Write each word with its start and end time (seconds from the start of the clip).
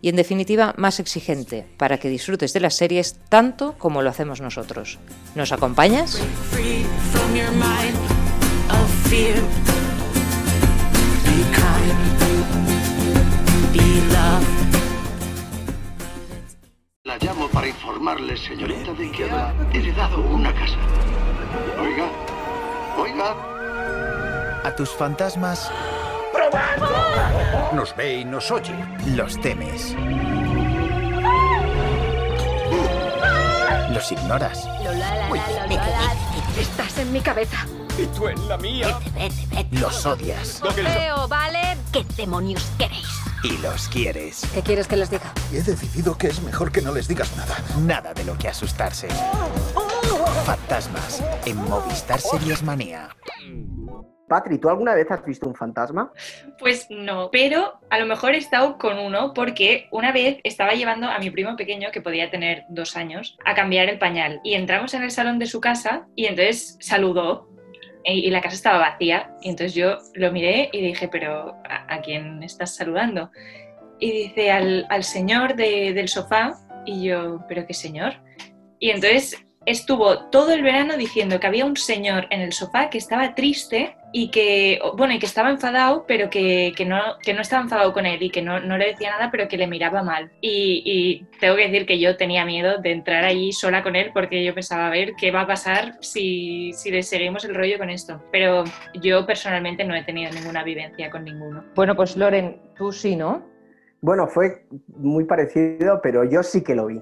y 0.00 0.08
en 0.08 0.16
definitiva 0.16 0.74
más 0.76 1.00
exigente 1.00 1.66
para 1.76 1.98
que 1.98 2.08
disfrutes 2.08 2.52
de 2.52 2.60
las 2.60 2.76
series 2.76 3.16
tanto 3.28 3.74
como 3.78 4.02
lo 4.02 4.10
hacemos 4.10 4.40
nosotros. 4.40 4.98
¿Nos 5.34 5.52
acompañas? 5.52 6.20
La 17.04 17.16
llamo 17.18 17.48
para 17.48 17.68
informarle, 17.68 18.36
señorita, 18.36 18.92
de 18.92 19.10
que 19.10 19.24
ha 19.24 19.54
heredado 19.72 20.20
una 20.20 20.54
casa. 20.54 20.76
Oiga, 21.80 22.10
oiga. 22.98 23.36
A 24.64 24.76
tus 24.76 24.90
fantasmas 24.90 25.70
Nos 27.72 27.94
ve 27.96 28.18
y 28.18 28.24
nos 28.24 28.50
oye. 28.50 28.74
los 29.14 29.40
temes. 29.40 29.94
Los 33.92 34.12
ignoras. 34.12 34.68
Estás 36.58 36.98
en 36.98 37.12
mi 37.12 37.20
cabeza. 37.20 37.66
Los 39.72 40.06
odias. 40.06 40.62
Feo, 40.74 41.28
¿vale? 41.28 41.76
¿Qué 41.92 42.04
demonios 42.16 42.64
queréis? 42.78 43.08
Y 43.42 43.56
los 43.58 43.88
quieres. 43.88 44.42
¿Qué 44.54 44.62
quieres 44.62 44.86
que 44.86 44.96
les 44.96 45.10
diga? 45.10 45.32
He 45.52 45.62
decidido 45.62 46.16
que 46.16 46.28
es 46.28 46.42
mejor 46.42 46.72
que 46.72 46.82
no 46.82 46.92
les 46.92 47.08
digas 47.08 47.36
nada. 47.36 47.56
Nada 47.80 48.14
de 48.14 48.24
lo 48.24 48.36
que 48.36 48.48
asustarse. 48.48 49.08
Fantasmas 50.44 51.22
en 51.44 51.56
Movistar 51.68 52.20
Series 52.20 52.62
Manía. 52.62 53.10
Patri, 54.28 54.58
¿tú 54.58 54.68
alguna 54.68 54.94
vez 54.94 55.10
has 55.10 55.24
visto 55.24 55.48
un 55.48 55.54
fantasma? 55.54 56.12
Pues 56.58 56.86
no, 56.90 57.30
pero 57.32 57.80
a 57.90 57.98
lo 57.98 58.06
mejor 58.06 58.34
he 58.34 58.38
estado 58.38 58.78
con 58.78 58.98
uno 58.98 59.32
porque 59.34 59.88
una 59.90 60.12
vez 60.12 60.38
estaba 60.44 60.72
llevando 60.74 61.08
a 61.08 61.18
mi 61.18 61.30
primo 61.30 61.56
pequeño, 61.56 61.90
que 61.90 62.00
podía 62.02 62.30
tener 62.30 62.64
dos 62.68 62.96
años, 62.96 63.36
a 63.44 63.54
cambiar 63.54 63.88
el 63.88 63.98
pañal. 63.98 64.40
Y 64.44 64.54
entramos 64.54 64.92
en 64.94 65.02
el 65.02 65.10
salón 65.10 65.38
de 65.38 65.46
su 65.46 65.60
casa 65.60 66.06
y 66.14 66.26
entonces 66.26 66.76
saludó 66.80 67.48
y 68.04 68.26
y 68.26 68.30
la 68.30 68.40
casa 68.40 68.54
estaba 68.54 68.78
vacía. 68.78 69.32
Y 69.42 69.48
entonces 69.50 69.74
yo 69.74 69.98
lo 70.14 70.30
miré 70.32 70.70
y 70.72 70.80
dije, 70.82 71.08
pero 71.08 71.54
¿a, 71.68 71.94
a 71.94 72.00
quién 72.00 72.42
estás 72.42 72.74
saludando? 72.76 73.30
Y 74.00 74.12
dice, 74.12 74.50
al, 74.52 74.86
al 74.90 75.02
señor 75.04 75.56
de- 75.56 75.92
del 75.92 76.08
sofá. 76.08 76.54
Y 76.86 77.02
yo, 77.04 77.44
¿pero 77.48 77.66
qué 77.66 77.74
señor? 77.74 78.14
Y 78.78 78.90
entonces 78.90 79.36
estuvo 79.68 80.18
todo 80.30 80.52
el 80.52 80.62
verano 80.62 80.96
diciendo 80.96 81.38
que 81.38 81.46
había 81.46 81.66
un 81.66 81.76
señor 81.76 82.26
en 82.30 82.40
el 82.40 82.52
sofá 82.52 82.88
que 82.90 82.98
estaba 82.98 83.34
triste 83.34 83.94
y 84.12 84.30
que, 84.30 84.80
bueno, 84.96 85.12
y 85.12 85.18
que 85.18 85.26
estaba 85.26 85.50
enfadado, 85.50 86.04
pero 86.08 86.30
que, 86.30 86.72
que 86.74 86.86
no, 86.86 86.98
que 87.22 87.34
no 87.34 87.42
estaba 87.42 87.62
enfadado 87.62 87.92
con 87.92 88.06
él 88.06 88.22
y 88.22 88.30
que 88.30 88.40
no, 88.40 88.58
no 88.60 88.78
le 88.78 88.86
decía 88.86 89.10
nada, 89.10 89.30
pero 89.30 89.46
que 89.48 89.58
le 89.58 89.66
miraba 89.66 90.02
mal. 90.02 90.30
Y, 90.40 90.82
y 90.84 91.38
tengo 91.38 91.56
que 91.56 91.68
decir 91.68 91.84
que 91.84 91.98
yo 91.98 92.16
tenía 92.16 92.46
miedo 92.46 92.78
de 92.78 92.92
entrar 92.92 93.24
allí 93.24 93.52
sola 93.52 93.82
con 93.82 93.96
él 93.96 94.10
porque 94.14 94.42
yo 94.42 94.54
pensaba, 94.54 94.86
a 94.86 94.90
ver, 94.90 95.12
¿qué 95.18 95.30
va 95.30 95.42
a 95.42 95.46
pasar 95.46 95.98
si, 96.00 96.72
si 96.72 96.90
le 96.90 97.02
seguimos 97.02 97.44
el 97.44 97.54
rollo 97.54 97.76
con 97.76 97.90
esto? 97.90 98.22
Pero 98.32 98.64
yo 99.02 99.26
personalmente 99.26 99.84
no 99.84 99.94
he 99.94 100.02
tenido 100.02 100.32
ninguna 100.32 100.64
vivencia 100.64 101.10
con 101.10 101.24
ninguno. 101.24 101.64
Bueno, 101.74 101.94
pues 101.94 102.16
Loren, 102.16 102.58
tú 102.76 102.90
sí, 102.90 103.14
¿no? 103.14 103.46
Bueno, 104.00 104.26
fue 104.26 104.64
muy 104.86 105.24
parecido, 105.24 106.00
pero 106.02 106.24
yo 106.24 106.42
sí 106.42 106.62
que 106.62 106.74
lo 106.74 106.86
vi. 106.86 107.00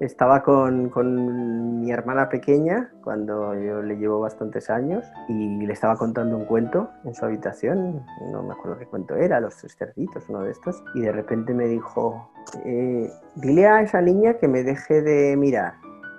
Estaba 0.00 0.42
con, 0.42 0.88
con 0.88 1.82
mi 1.82 1.90
hermana 1.90 2.30
pequeña 2.30 2.90
cuando 3.04 3.54
yo 3.54 3.82
le 3.82 3.98
llevo 3.98 4.18
bastantes 4.20 4.70
años 4.70 5.04
y 5.28 5.66
le 5.66 5.72
estaba 5.74 5.96
contando 5.96 6.38
un 6.38 6.46
cuento 6.46 6.88
en 7.04 7.14
su 7.14 7.26
habitación, 7.26 8.02
no 8.32 8.42
me 8.42 8.54
acuerdo 8.54 8.78
qué 8.78 8.86
cuento 8.86 9.14
era, 9.14 9.40
Los 9.40 9.58
tres 9.58 9.76
cerditos, 9.76 10.26
uno 10.30 10.40
de 10.40 10.52
estos, 10.52 10.82
y 10.94 11.02
de 11.02 11.12
repente 11.12 11.52
me 11.52 11.66
dijo, 11.66 12.30
eh, 12.64 13.10
dile 13.36 13.66
a 13.66 13.82
esa 13.82 14.00
niña 14.00 14.38
que 14.38 14.48
me 14.48 14.62
deje 14.62 15.02
de 15.02 15.36
mirar. 15.36 15.74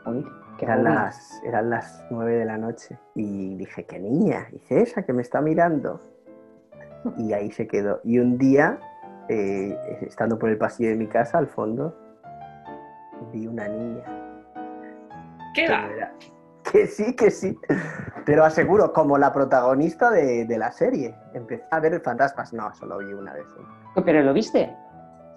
Uy, 0.06 0.28
Eran 0.60 0.84
las, 0.84 1.42
eran 1.44 1.72
las 1.72 2.06
nueve 2.12 2.36
de 2.36 2.46
la 2.46 2.60
noche 2.60 3.00
y 3.16 3.56
dije, 3.56 3.86
¿qué 3.86 3.98
niña? 3.98 4.46
Dice, 4.52 4.84
esa 4.84 5.02
que 5.02 5.14
me 5.14 5.24
está 5.24 5.42
mirando. 5.42 6.00
Y 7.18 7.34
ahí 7.34 7.50
se 7.52 7.66
quedó. 7.66 8.00
Y 8.04 8.20
un 8.20 8.38
día, 8.38 8.78
eh, 9.28 9.76
estando 10.02 10.38
por 10.38 10.52
el 10.52 10.60
pasillo 10.60 10.90
de 10.90 10.98
mi 10.98 11.08
casa, 11.08 11.40
al 11.40 11.48
fondo, 11.48 11.96
vi 13.32 13.48
una 13.48 13.68
niña. 13.68 14.04
¿Qué 15.54 15.66
que 15.66 15.72
va? 15.72 15.88
era- 15.96 16.14
Que 16.72 16.86
sí, 16.88 17.16
que 17.16 17.32
sí. 17.32 17.58
Pero 18.26 18.46
aseguro, 18.46 18.94
como 18.94 19.18
la 19.18 19.34
protagonista 19.34 20.10
de, 20.12 20.46
de 20.46 20.58
la 20.58 20.72
serie. 20.72 21.14
Empecé 21.34 21.66
a 21.72 21.80
ver 21.80 22.00
fantasmas. 22.02 22.54
No, 22.54 22.74
solo 22.76 23.00
vi 23.00 23.12
una 23.14 23.34
vez. 23.34 23.46
¿Pero 24.06 24.22
lo 24.22 24.32
viste? 24.32 24.74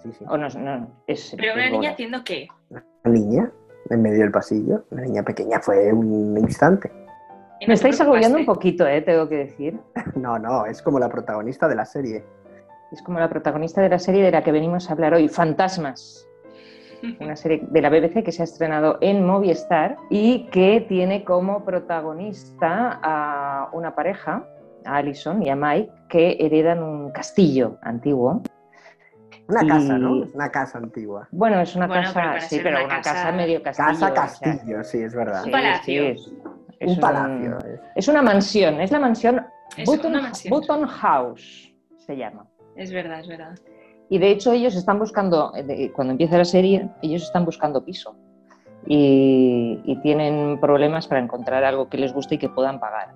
Sí, 0.03 0.13
sí. 0.13 0.23
¿O 0.29 0.37
no? 0.37 0.47
no 0.49 0.87
es, 1.07 1.33
Pero 1.35 1.55
una 1.55 1.69
niña 1.69 1.91
haciendo 1.91 2.23
qué? 2.23 2.47
Una 2.69 2.83
niña 3.05 3.51
en 3.89 4.01
medio 4.01 4.19
del 4.19 4.31
pasillo. 4.31 4.85
Una 4.91 5.01
niña 5.01 5.23
pequeña. 5.23 5.59
Fue 5.59 5.91
un 5.91 6.37
instante. 6.37 6.89
¿Y 7.59 7.65
no 7.65 7.67
Me 7.67 7.67
te 7.67 7.73
estáis 7.73 7.99
agobiando 8.01 8.37
un 8.37 8.45
poquito, 8.45 8.85
eh, 8.87 9.01
tengo 9.01 9.27
que 9.27 9.37
decir. 9.37 9.79
No, 10.15 10.37
no, 10.39 10.65
es 10.67 10.81
como 10.81 10.99
la 10.99 11.09
protagonista 11.09 11.67
de 11.67 11.75
la 11.75 11.85
serie. 11.85 12.23
Es 12.91 13.01
como 13.01 13.19
la 13.19 13.27
protagonista 13.29 13.81
de 13.81 13.89
la 13.89 13.99
serie 13.99 14.23
de 14.23 14.31
la 14.31 14.43
que 14.43 14.51
venimos 14.51 14.89
a 14.89 14.93
hablar 14.93 15.13
hoy, 15.15 15.27
Fantasmas. 15.27 16.29
Una 17.19 17.35
serie 17.35 17.61
de 17.69 17.81
la 17.81 17.89
BBC 17.89 18.23
que 18.23 18.31
se 18.31 18.41
ha 18.41 18.45
estrenado 18.45 18.97
en 19.01 19.25
Movistar 19.25 19.97
y 20.09 20.47
que 20.51 20.81
tiene 20.87 21.23
como 21.23 21.63
protagonista 21.65 22.99
a 23.03 23.69
una 23.73 23.93
pareja, 23.95 24.47
a 24.85 24.95
Alison 24.97 25.43
y 25.43 25.49
a 25.49 25.55
Mike, 25.55 25.91
que 26.09 26.37
heredan 26.39 26.81
un 26.83 27.11
castillo 27.11 27.77
antiguo. 27.81 28.41
Una 29.47 29.63
Y- 29.63 29.67
casa, 29.67 29.97
¿no? 29.97 30.23
Una 30.33 30.49
casa 30.49 30.77
antigua. 30.79 31.27
Bueno, 31.31 31.59
es 31.61 31.75
una 31.75 31.85
Bueno, 31.87 32.01
casa, 32.13 32.39
sí, 32.41 32.59
pero 32.63 32.77
una 32.77 32.85
una 32.85 32.95
casa, 32.97 33.13
casa- 33.13 33.31
medio 33.31 33.61
castillo. 33.61 33.87
Casa 33.87 34.05
o 34.05 34.09
sea, 34.09 34.13
castillo, 34.15 34.83
sí, 34.83 34.97
es 35.03 35.13
verdad. 35.13 35.41
sí, 35.43 35.47
Un 35.49 35.51
palacio. 35.51 35.83
sí, 36.03 36.07
es- 36.07 36.33
es 36.79 36.91
un 36.95 36.99
palacio. 36.99 37.57
es. 37.59 37.79
Es 37.95 38.07
una 38.07 38.21
mansión, 38.23 38.81
es 38.81 38.91
la 38.91 38.99
mansión 38.99 39.45
Es 39.77 39.85
Button, 39.85 40.11
una 40.11 40.21
mansión. 40.23 40.49
Button 40.51 40.87
House, 40.87 41.73
se 41.97 42.17
llama. 42.17 42.47
Es 42.75 42.91
verdad, 42.91 43.19
es 43.19 43.27
verdad. 43.27 43.55
Y 44.09 44.17
de 44.19 44.29
hecho 44.31 44.51
ellos 44.53 44.75
están 44.75 44.99
buscando, 44.99 45.51
eh, 45.55 45.91
cuando 45.95 46.11
empieza 46.11 46.37
la 46.37 46.45
serie, 46.45 46.89
ellos 47.01 47.23
están 47.23 47.43
buscando 47.45 47.83
piso 47.83 48.15
y, 48.85 49.79
y 49.83 49.95
tienen 50.01 50.59
problemas 50.59 51.07
para 51.07 51.21
encontrar 51.21 51.63
algo 51.63 51.89
que 51.89 51.97
les 51.97 52.13
guste 52.13 52.35
y 52.35 52.37
que 52.37 52.49
puedan 52.49 52.79
pagar. 52.79 53.13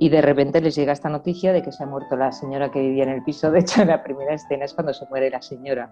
Y 0.00 0.10
de 0.10 0.22
repente 0.22 0.60
les 0.60 0.76
llega 0.76 0.92
esta 0.92 1.08
noticia 1.08 1.52
de 1.52 1.60
que 1.62 1.72
se 1.72 1.82
ha 1.82 1.86
muerto 1.86 2.14
la 2.16 2.30
señora 2.30 2.70
que 2.70 2.80
vivía 2.80 3.02
en 3.02 3.08
el 3.10 3.24
piso. 3.24 3.50
De 3.50 3.58
hecho, 3.60 3.84
la 3.84 4.04
primera 4.04 4.34
escena 4.34 4.64
es 4.64 4.72
cuando 4.74 4.94
se 4.94 5.06
muere 5.06 5.28
la 5.28 5.42
señora, 5.42 5.90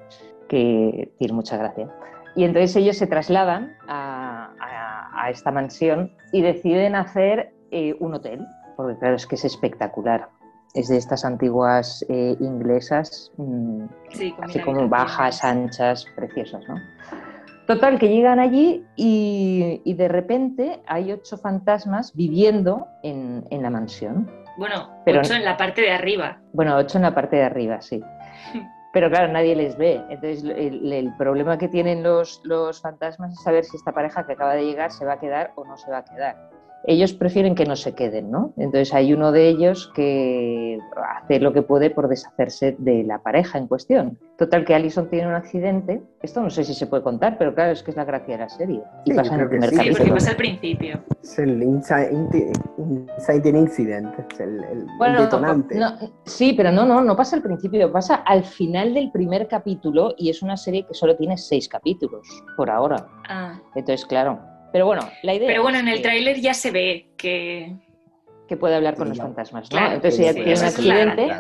que 0.49 1.13
tiene 1.19 1.35
mucha 1.35 1.57
gracia. 1.57 1.89
Y 2.37 2.45
entonces 2.45 2.77
ellos 2.77 2.97
se 2.97 3.09
trasladan 3.09 3.75
a, 3.89 4.53
a- 4.61 5.25
a 5.25 5.31
esta 5.31 5.51
mansión 5.51 6.13
y 6.31 6.43
deciden 6.43 6.95
hacer 6.95 7.53
eh, 7.73 7.97
un 7.99 8.15
hotel, 8.15 8.47
porque 8.77 8.97
claro, 8.99 9.17
es 9.17 9.27
que 9.27 9.35
es 9.35 9.45
espectacular. 9.45 10.29
Es 10.77 10.89
de 10.89 10.97
estas 10.99 11.25
antiguas 11.25 12.05
eh, 12.09 12.37
inglesas, 12.39 13.33
mm, 13.39 13.85
Sí, 14.13 14.35
así 14.43 14.61
como 14.61 14.89
bajas, 14.89 15.43
anchas, 15.43 16.05
preciosas, 16.15 16.63
¿no? 16.69 16.77
Total, 17.67 17.99
que 17.99 18.09
llegan 18.09 18.39
allí 18.39 18.85
y, 18.95 19.81
y 19.85 19.95
de 19.95 20.07
repente 20.07 20.81
hay 20.87 21.11
ocho 21.11 21.37
fantasmas 21.37 22.15
viviendo 22.15 22.87
en, 23.03 23.45
en 23.51 23.63
la 23.63 23.71
mansión. 23.71 24.31
Bueno, 24.57 24.89
Pero- 25.05 25.21
ocho 25.21 25.35
en 25.35 25.45
la 25.45 25.57
parte 25.57 25.81
de 25.81 25.91
arriba. 25.91 26.39
Bueno, 26.53 26.77
ocho 26.77 26.99
en 26.99 27.03
la 27.03 27.15
parte 27.15 27.37
de 27.37 27.43
arriba, 27.43 27.81
sí. 27.81 28.01
Pero 28.93 29.11
claro, 29.11 29.33
nadie 29.33 29.57
les 29.57 29.77
ve. 29.77 30.01
Entonces, 30.09 30.45
el, 30.45 30.93
el 30.93 31.15
problema 31.17 31.59
que 31.59 31.69
tienen 31.69 32.03
los, 32.03 32.41
los 32.45 32.81
fantasmas 32.81 33.33
es 33.33 33.43
saber 33.43 33.65
si 33.65 33.77
esta 33.77 33.93
pareja 33.93 34.25
que 34.27 34.33
acaba 34.35 34.55
de 34.55 34.65
llegar 34.65 34.91
se 34.93 35.05
va 35.05 35.15
a 35.15 35.19
quedar 35.19 35.53
o 35.57 35.65
no 35.65 35.77
se 35.77 35.91
va 35.91 35.99
a 35.99 36.05
quedar. 36.05 36.51
Ellos 36.89 37.13
prefieren 37.13 37.55
que 37.57 37.65
no 37.67 37.75
se 37.75 37.95
queden, 37.95 38.31
¿no? 38.31 38.53
Entonces 38.57 38.95
hay 38.95 39.13
uno 39.13 39.33
de 39.33 39.49
ellos 39.49 39.91
que 39.95 40.79
hace 41.21 41.41
lo 41.41 41.53
que 41.53 41.63
puede 41.63 41.91
por 41.91 42.07
deshacerse 42.09 42.77
de 42.79 43.03
la 43.03 43.19
pareja 43.19 43.59
en 43.59 43.67
cuestión. 43.67 44.19
Total 44.39 44.65
que 44.65 44.75
Alison 44.75 45.09
tiene 45.09 45.27
un 45.27 45.35
accidente, 45.35 46.01
esto 46.23 46.41
no 46.41 46.51
sé 46.51 46.63
si 46.63 46.75
se 46.75 46.87
puede 46.87 47.03
contar, 47.03 47.39
pero 47.39 47.55
claro, 47.55 47.73
es 47.73 47.83
que 47.83 47.91
es 47.91 47.97
la 47.97 48.05
gracia 48.05 48.37
de 48.37 48.43
la 48.45 48.49
serie. 48.49 48.83
Y 49.05 49.11
Sí, 49.11 49.17
pasa 49.17 49.35
en 49.35 49.41
el 49.41 49.49
primer 49.49 49.71
sí. 49.71 49.77
Sí, 49.77 49.81
porque 49.83 49.95
capítulo. 49.97 50.15
pasa 50.15 50.31
al 50.31 50.37
principio. 50.37 51.01
Es 51.23 51.39
el 51.39 51.63
Inside, 51.63 52.13
Inside 52.13 53.49
Incident, 53.59 54.15
es 54.31 54.41
el, 54.41 54.65
el 54.65 54.87
Bueno, 54.99 55.23
detonante. 55.23 55.75
no, 55.79 55.93
sí, 56.25 56.53
pero 56.57 56.71
no, 56.71 56.85
no, 56.85 57.01
no 57.01 57.17
pasa 57.17 57.37
al 57.37 57.43
principio, 57.43 57.91
pasa 57.91 58.17
al 58.17 58.45
final 58.45 58.95
del 58.95 59.11
primer 59.11 59.49
capítulo 59.49 60.15
y 60.17 60.31
es 60.31 60.43
una 60.43 60.57
serie 60.57 60.87
que 60.87 60.95
solo 60.95 61.17
tiene 61.17 61.37
seis 61.37 61.69
capítulos 61.69 62.27
por 62.57 62.71
ahora. 62.71 63.09
Ah. 63.29 63.59
Entonces, 63.75 64.07
claro. 64.07 64.39
Pero 64.77 64.85
bueno, 64.85 65.09
la 65.23 65.33
idea 65.33 65.49
Pero 65.49 65.63
bueno, 65.63 65.79
en 65.79 65.89
el 65.89 65.97
que- 65.97 66.03
tráiler 66.03 66.39
ya 66.39 66.53
se 66.53 66.71
ve 66.71 67.07
que... 67.17 67.75
que 68.47 68.59
puede 68.59 68.75
hablar 68.75 68.95
con 68.95 69.07
Sí, 69.07 69.09
los 69.09 69.19
fantasmas, 69.21 69.63
¿no? 69.73 69.79
Claro, 69.79 69.95
Entonces 69.95 70.21
ella 70.21 70.33
sí, 70.35 70.41
tiene 70.43 70.61
un 70.61 70.67
accidente, 70.67 71.33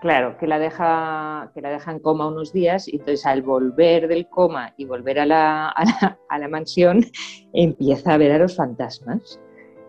claro, 0.00 0.38
que 0.38 0.46
la 0.46 0.60
deja 0.60 1.50
que 1.52 1.60
la 1.60 1.70
deja 1.70 1.90
en 1.90 1.98
coma 1.98 2.28
unos 2.28 2.52
días 2.52 2.86
y 2.86 2.92
entonces 2.92 3.26
al 3.26 3.42
volver 3.42 4.06
del 4.06 4.28
coma 4.28 4.74
y 4.76 4.84
volver 4.84 5.18
a 5.18 5.26
la, 5.26 5.70
a 5.70 5.84
la, 5.84 6.18
a 6.28 6.38
la 6.38 6.46
mansión 6.46 7.04
empieza 7.52 8.14
a 8.14 8.16
ver 8.16 8.30
a 8.30 8.38
los 8.38 8.54
fantasmas. 8.54 9.40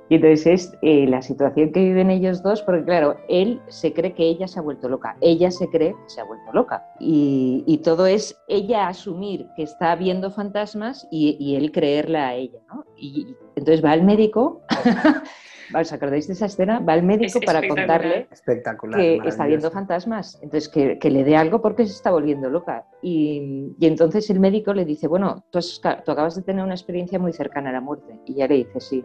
Y 0.09 0.15
entonces 0.15 0.47
es 0.47 0.77
eh, 0.81 1.05
la 1.07 1.21
situación 1.21 1.71
que 1.71 1.81
viven 1.83 2.09
ellos 2.09 2.41
dos, 2.41 2.63
porque 2.63 2.83
claro, 2.83 3.17
él 3.29 3.61
se 3.67 3.93
cree 3.93 4.13
que 4.13 4.23
ella 4.23 4.47
se 4.47 4.57
ha 4.59 4.63
vuelto 4.63 4.89
loca, 4.89 5.15
ella 5.21 5.51
se 5.51 5.67
cree 5.69 5.91
que 5.91 5.97
se 6.09 6.19
ha 6.21 6.23
vuelto 6.23 6.51
loca. 6.51 6.83
Y, 6.99 7.63
y 7.67 7.77
todo 7.79 8.07
es 8.07 8.35
ella 8.47 8.87
asumir 8.87 9.45
que 9.55 9.63
está 9.63 9.95
viendo 9.95 10.31
fantasmas 10.31 11.07
y, 11.11 11.37
y 11.39 11.55
él 11.55 11.71
creerla 11.71 12.29
a 12.29 12.33
ella, 12.33 12.59
¿no? 12.73 12.85
Y, 12.97 13.21
y 13.29 13.37
entonces 13.55 13.85
va 13.85 13.91
al 13.91 14.03
médico, 14.03 14.61
¿os 15.79 15.93
acordáis 15.93 16.25
de 16.27 16.33
esa 16.33 16.47
escena? 16.47 16.79
Va 16.79 16.93
al 16.93 17.03
médico 17.03 17.39
Es 17.39 17.45
para 17.45 17.59
espectacular. 17.59 18.01
contarle 18.01 18.27
Espectacular. 18.31 18.99
que 18.99 19.21
está 19.27 19.45
viendo 19.45 19.69
fantasmas, 19.69 20.39
entonces 20.41 20.69
que, 20.69 20.97
que 20.97 21.11
le 21.11 21.23
dé 21.23 21.35
algo 21.35 21.61
porque 21.61 21.85
se 21.85 21.93
está 21.93 22.09
volviendo 22.11 22.49
loca. 22.49 22.85
Y, 23.03 23.75
y 23.79 23.85
entonces 23.85 24.27
el 24.31 24.39
médico 24.39 24.73
le 24.73 24.85
dice, 24.85 25.07
bueno, 25.07 25.43
tú, 25.51 25.59
has- 25.59 25.79
tú 26.03 26.11
acabas 26.11 26.35
de 26.35 26.41
tener 26.41 26.63
una 26.63 26.73
experiencia 26.73 27.19
muy 27.19 27.31
cercana 27.33 27.69
a 27.69 27.73
la 27.73 27.81
muerte. 27.81 28.19
Y 28.25 28.33
ella 28.33 28.47
le 28.47 28.55
dice, 28.55 28.79
sí, 28.79 29.03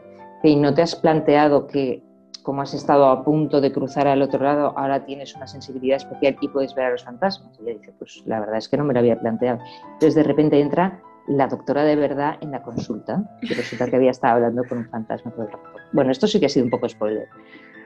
y 0.48 0.56
no 0.56 0.74
te 0.74 0.82
has 0.82 0.94
planteado 0.96 1.66
que 1.66 2.02
como 2.42 2.60
has 2.60 2.74
estado 2.74 3.06
a 3.06 3.24
punto 3.24 3.62
de 3.62 3.72
cruzar 3.72 4.06
al 4.06 4.20
otro 4.20 4.44
lado, 4.44 4.74
ahora 4.78 5.06
tienes 5.06 5.34
una 5.34 5.46
sensibilidad 5.46 5.96
especial 5.96 6.36
y 6.42 6.48
puedes 6.48 6.74
ver 6.74 6.84
a 6.86 6.90
los 6.90 7.02
fantasmas. 7.02 7.58
Y 7.58 7.62
ella 7.70 7.78
dice, 7.80 7.94
pues 7.98 8.22
la 8.26 8.38
verdad 8.40 8.58
es 8.58 8.68
que 8.68 8.76
no 8.76 8.84
me 8.84 8.92
lo 8.92 9.00
había 9.00 9.18
planteado. 9.18 9.60
Entonces 9.94 10.14
de 10.14 10.22
repente 10.24 10.60
entra 10.60 11.00
la 11.26 11.46
doctora 11.46 11.84
de 11.84 11.96
verdad 11.96 12.36
en 12.42 12.50
la 12.50 12.62
consulta 12.62 13.24
y 13.40 13.54
resulta 13.54 13.88
que 13.88 13.96
había 13.96 14.10
estado 14.10 14.34
hablando 14.34 14.62
con 14.68 14.76
un 14.78 14.88
fantasma 14.90 15.30
todo 15.30 15.46
el 15.46 15.52
rato. 15.52 15.70
Bueno, 15.92 16.10
esto 16.12 16.26
sí 16.26 16.38
que 16.38 16.44
ha 16.46 16.50
sido 16.50 16.64
un 16.66 16.70
poco 16.70 16.86
spoiler. 16.86 17.28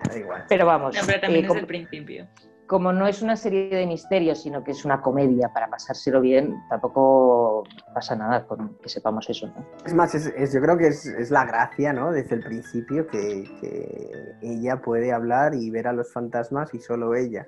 Da 0.08 0.19
igual. 0.19 0.44
Pero 0.49 0.66
vamos, 0.66 0.96
No, 0.96 1.02
pero 1.06 1.20
también 1.20 1.44
eh, 1.44 1.46
es 1.46 1.49
como- 1.49 1.61
el 1.61 1.66
principio. 1.66 2.26
Como 2.69 2.93
no 2.93 3.06
es 3.09 3.23
una 3.23 3.35
serie 3.35 3.69
de 3.75 3.87
misterios, 3.87 4.43
sino 4.43 4.62
que 4.62 4.73
es 4.73 4.85
una 4.85 5.00
comedia 5.00 5.49
para 5.53 5.69
pasárselo 5.69 6.20
bien, 6.20 6.55
tampoco 6.69 7.65
pasa 7.94 8.15
nada 8.15 8.47
con 8.47 8.76
que 8.82 8.88
sepamos 8.91 9.29
eso, 9.31 9.47
¿no? 9.49 9.67
Es 9.87 9.94
más, 9.94 10.15
es, 10.15 10.26
es- 10.37 10.53
yo 10.53 10.61
creo 10.61 10.76
que 10.76 10.88
es, 10.88 11.06
es 11.06 11.31
la 11.31 11.44
gracia, 11.47 11.93
¿no? 11.93 12.12
Desde 12.12 12.35
el 12.37 12.43
principio 12.44 13.06
que, 13.09 13.44
que 13.61 14.37
ella 14.43 14.76
puede 14.82 15.12
hablar 15.12 15.55
y 15.55 15.70
ver 15.70 15.88
a 15.88 15.93
los 15.93 16.12
fantasmas 16.12 16.73
y 16.75 16.79
solo 16.79 17.15
ella. 17.15 17.47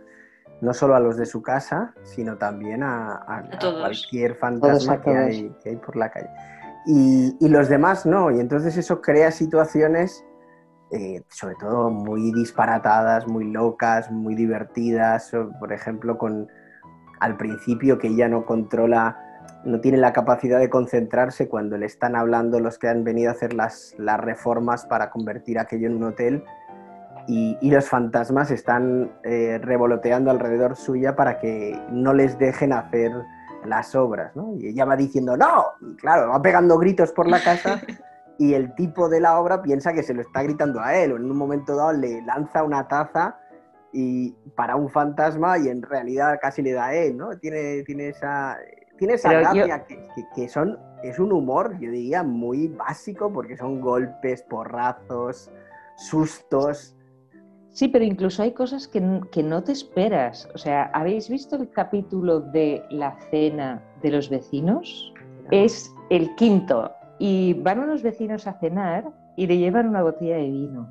No 0.63 0.75
solo 0.75 0.95
a 0.95 1.01
los 1.01 1.17
de 1.17 1.27
su 1.27 1.41
casa, 1.43 1.95
sino 2.03 2.37
también 2.37 2.83
a, 2.83 3.13
a- 3.17 3.39
a 3.53 3.59
todos. 3.59 3.81
cualquier 3.81 4.35
fantasma 4.37 4.95
a 4.95 5.01
que 5.03 5.11
hay, 5.17 5.57
que 5.63 5.71
hay 5.71 5.77
por 5.77 5.97
la 5.97 6.11
calle. 6.11 6.31
Y, 6.87 7.37
y 7.41 7.49
los 7.49 7.69
demás 7.69 8.07
no. 8.07 8.31
Y 8.31 8.41
entonces 8.41 8.77
eso 8.79 9.01
crea 9.03 9.31
situaciones, 9.31 10.25
eh, 10.93 11.23
sobre 11.29 11.55
todo 11.57 11.91
muy 11.91 12.33
disparatadas, 12.33 13.27
muy 13.27 13.51
locas, 13.51 14.11
muy 14.11 14.35
divertidas. 14.35 15.33
Por 15.59 15.73
ejemplo, 15.73 16.19
con 16.19 16.49
al 17.21 17.37
principio 17.37 17.99
que 17.99 18.09
ella 18.09 18.29
no 18.29 18.45
controla 18.47 19.19
no 19.65 19.81
tiene 19.81 19.99
la 19.99 20.13
capacidad 20.13 20.59
de 20.59 20.71
concentrarse 20.71 21.49
cuando 21.49 21.77
le 21.77 21.87
están 21.87 22.17
hablando 22.17 22.61
los 22.61 22.79
que 22.79 22.89
han 22.89 23.05
venido 23.05 23.31
a 23.31 23.33
hacer 23.33 23.53
las, 23.53 23.95
las 23.99 24.19
reformas 24.19 24.87
para 24.87 25.11
convertir 25.11 25.59
aquello 25.59 25.87
en 25.87 25.97
un 25.97 26.05
hotel 26.05 26.45
y, 27.27 27.59
y 27.61 27.71
los 27.71 27.89
fantasmas 27.89 28.51
están 28.51 29.13
eh, 29.23 29.61
revoloteando 29.63 30.31
alrededor 30.31 30.77
suya 30.77 31.15
para 31.15 31.39
que 31.39 31.79
no 31.91 32.15
les 32.15 32.39
dejen 32.39 32.73
hacer 32.73 33.13
las 33.65 33.95
obras, 33.95 34.35
¿no? 34.35 34.55
Y 34.57 34.69
ella 34.69 34.87
va 34.87 34.97
diciendo 34.97 35.37
¡No! 35.37 35.67
Y 35.83 35.97
claro, 35.97 36.31
va 36.31 36.41
pegando 36.41 36.79
gritos 36.79 37.13
por 37.13 37.29
la 37.29 37.43
casa 37.43 37.81
y 38.41 38.55
el 38.55 38.75
tipo 38.75 39.09
de 39.11 39.21
la 39.21 39.39
obra 39.39 39.61
piensa 39.61 39.93
que 39.93 40.03
se 40.03 40.15
lo 40.15 40.23
está 40.23 40.43
gritando 40.43 40.81
a 40.81 40.97
él 40.97 41.13
o 41.13 41.17
en 41.17 41.31
un 41.31 41.37
momento 41.37 41.77
dado 41.77 41.93
le 41.93 42.23
lanza 42.23 42.63
una 42.65 42.89
taza 42.89 43.37
y 43.93 44.33
para 44.57 44.77
un 44.77 44.89
fantasma 44.89 45.59
y 45.59 45.69
en 45.69 45.83
realidad 45.83 46.39
casi 46.41 46.63
le 46.63 46.73
da 46.73 46.87
a 46.87 46.95
él, 46.95 47.17
¿no? 47.19 47.37
Tiene, 47.39 47.83
tiene 47.83 48.09
esa, 48.09 48.57
tiene 48.99 49.15
esa 49.15 49.33
yo- 49.33 49.41
gracia 49.41 49.85
que, 49.85 49.97
que- 50.15 50.25
que 50.35 50.49
son, 50.49 50.79
es 51.03 51.19
un 51.19 51.33
humor, 51.33 51.79
yo 51.81 51.91
diría, 51.91 52.23
muy 52.23 52.69
básico 52.69 53.31
porque 53.31 53.57
son 53.59 53.81
golpes, 53.83 54.43
porrazos, 54.45 55.51
sustos. 55.97 56.97
Sí, 57.73 57.89
pero 57.89 58.05
incluso 58.05 58.43
hay 58.43 58.53
cosas 58.53 58.89
que, 58.89 59.21
que 59.31 59.43
no 59.43 59.63
te 59.63 59.73
esperas. 59.73 60.49
O 60.55 60.59
sea, 60.59 60.91
¿habéis 60.95 61.29
visto 61.29 61.57
el 61.57 61.71
capítulo 61.71 62.41
de 62.41 62.83
la 62.91 63.17
cena 63.31 63.83
de 64.03 64.11
los 64.13 64.29
vecinos? 64.31 65.13
Es 65.51 65.93
el 66.11 66.35
quinto. 66.37 66.91
Y 67.23 67.53
van 67.53 67.79
unos 67.81 68.03
vecinos 68.03 68.47
a 68.47 68.55
cenar 68.55 69.05
y 69.37 69.47
le 69.47 69.59
llevan 69.59 69.87
una 69.89 70.03
botella 70.03 70.37
de 70.37 70.51
vino. 70.51 70.89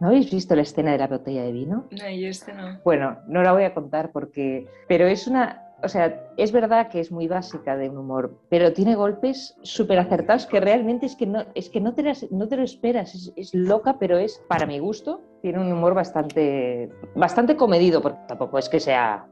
¿No 0.00 0.08
habéis 0.08 0.30
visto 0.32 0.56
la 0.56 0.62
escena 0.62 0.92
de 0.92 0.98
la 0.98 1.06
botella 1.08 1.42
de 1.44 1.52
vino? 1.52 1.84
No, 1.90 2.08
yo 2.10 2.26
este 2.28 2.52
no. 2.54 2.80
Bueno, 2.84 3.18
no 3.28 3.42
la 3.42 3.52
voy 3.52 3.64
a 3.64 3.74
contar 3.74 4.10
porque... 4.12 4.66
Pero 4.88 5.06
es 5.06 5.28
una... 5.28 5.68
O 5.84 5.88
sea, 5.88 6.26
es 6.36 6.52
verdad 6.52 6.88
que 6.88 7.00
es 7.00 7.12
muy 7.12 7.26
básica 7.28 7.76
de 7.76 7.90
un 7.90 7.98
humor, 7.98 8.38
pero 8.48 8.72
tiene 8.72 8.94
golpes 8.94 9.56
súper 9.62 9.98
acertados 9.98 10.46
que 10.46 10.60
realmente 10.60 11.06
es 11.06 11.16
que 11.16 11.26
no, 11.26 11.44
es 11.56 11.68
que 11.68 11.80
no, 11.80 11.92
te, 11.92 12.02
las- 12.04 12.30
no 12.30 12.48
te 12.48 12.56
lo 12.56 12.62
esperas. 12.62 13.14
Es, 13.14 13.32
es 13.36 13.52
loca, 13.52 13.98
pero 13.98 14.16
es, 14.16 14.42
para 14.48 14.64
mi 14.64 14.78
gusto, 14.78 15.20
tiene 15.42 15.58
un 15.60 15.70
humor 15.72 15.92
bastante, 15.94 16.88
bastante 17.14 17.56
comedido, 17.56 18.00
porque 18.00 18.18
tampoco 18.28 18.58
es 18.58 18.68
que 18.68 18.80
sea 18.80 19.26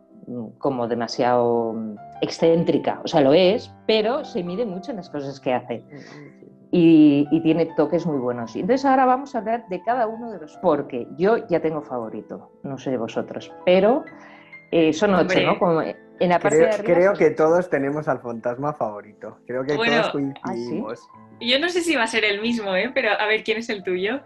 como 0.59 0.87
demasiado 0.89 1.73
mm, 1.75 1.97
excéntrica. 2.23 3.01
O 3.05 3.09
sea, 3.09 3.21
lo 3.21 3.33
es, 3.33 3.73
pero 3.87 4.25
se 4.25 4.43
mide 4.43 4.65
mucho 4.67 4.91
en 4.91 4.99
las 4.99 5.11
cosas 5.11 5.41
que 5.41 5.53
hace 5.53 5.83
y, 6.73 7.27
y 7.31 7.41
tiene 7.43 7.67
toques 7.77 8.07
muy 8.07 8.19
buenos. 8.19 8.55
Entonces 8.55 8.85
ahora 8.85 9.05
vamos 9.07 9.35
a 9.35 9.39
hablar 9.39 9.67
de 9.69 9.83
cada 9.83 10.07
uno 10.07 10.31
de 10.31 10.39
los, 10.39 10.57
porque 10.59 11.07
yo 11.17 11.47
ya 11.49 11.61
tengo 11.61 11.83
favorito, 11.83 12.51
no 12.63 12.79
sé 12.79 12.97
vosotros, 12.97 13.53
pero 13.65 14.05
eh, 14.71 14.93
son 14.93 15.15
ocho, 15.15 15.23
Hombre. 15.23 15.47
¿no? 15.47 15.59
Como 15.59 15.83
en 15.83 16.29
la 16.29 16.39
parte 16.39 16.59
Creo, 16.59 16.69
de 16.69 16.75
arriba 16.75 16.95
creo 16.95 17.13
que 17.15 17.31
todos 17.31 17.69
tenemos 17.71 18.07
al 18.07 18.21
fantasma 18.21 18.73
favorito. 18.75 19.39
Creo 19.47 19.65
que 19.65 19.75
Bueno. 19.77 19.93
todos 20.03 20.11
coincidimos. 20.11 21.09
Yo 21.41 21.59
no 21.59 21.69
sé 21.71 21.81
si 21.81 21.97
va 21.97 22.03
a 22.05 22.07
ser 22.07 22.25
el 22.25 22.41
mismo, 22.43 22.75
¿eh? 22.77 22.91
Pero 22.95 23.11
a 23.19 23.27
ver, 23.27 23.43
¿quién 23.43 23.59
es 23.59 23.71
el 23.71 23.83
tuyo? 23.83 24.21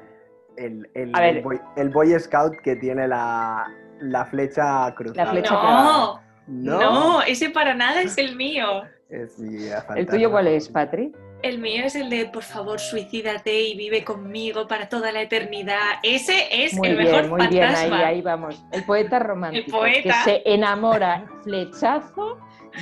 El, 0.57 0.89
el- 0.95 1.43
boy, 1.43 1.61
el 1.77 1.89
Boy 1.91 2.19
Scout 2.19 2.57
que 2.63 2.77
tiene 2.77 3.09
la, 3.09 3.67
la 4.11 4.25
flecha 4.25 4.93
cruzada. 4.97 5.25
La 5.25 5.31
flecha 5.31 5.55
No, 5.55 6.21
No, 6.47 6.79
no, 6.79 7.23
ese 7.23 7.51
para 7.51 7.75
nada 7.75 8.03
es 8.03 8.17
el 8.19 8.37
mío. 8.37 8.83
Es 9.09 9.39
mi 9.39 9.65
¿El 9.65 9.73
fantasma 9.73 10.07
tuyo 10.11 10.31
cuál 10.31 10.47
es. 10.49 10.69
Patri? 10.69 11.13
El 11.43 11.59
mío 11.59 11.85
es 11.85 11.95
el 11.95 12.09
de, 12.09 12.25
por 12.25 12.43
favor, 12.43 12.81
suicídate 12.81 13.61
y 13.63 13.77
vive 13.77 14.03
conmigo 14.03 14.67
para 14.67 14.89
toda 14.89 15.13
la 15.13 15.21
eternidad. 15.21 15.99
Ese 16.03 16.65
es 16.65 16.73
Muy 16.75 16.89
el 16.89 16.97
bien, 16.97 17.11
mejor 17.13 17.29
muy 17.39 17.47
bien, 17.49 17.65
ahí, 17.65 17.75
fantasma. 17.75 18.07
ahí 18.07 18.23
vamos. 18.23 18.65
El 18.73 18.85
poeta 18.85 19.19
romántico, 19.19 19.85
El 19.85 19.93
poeta. 19.93 20.23
que 20.25 20.31
se 20.31 20.43
enamora 20.47 21.27
flechazo 21.43 22.39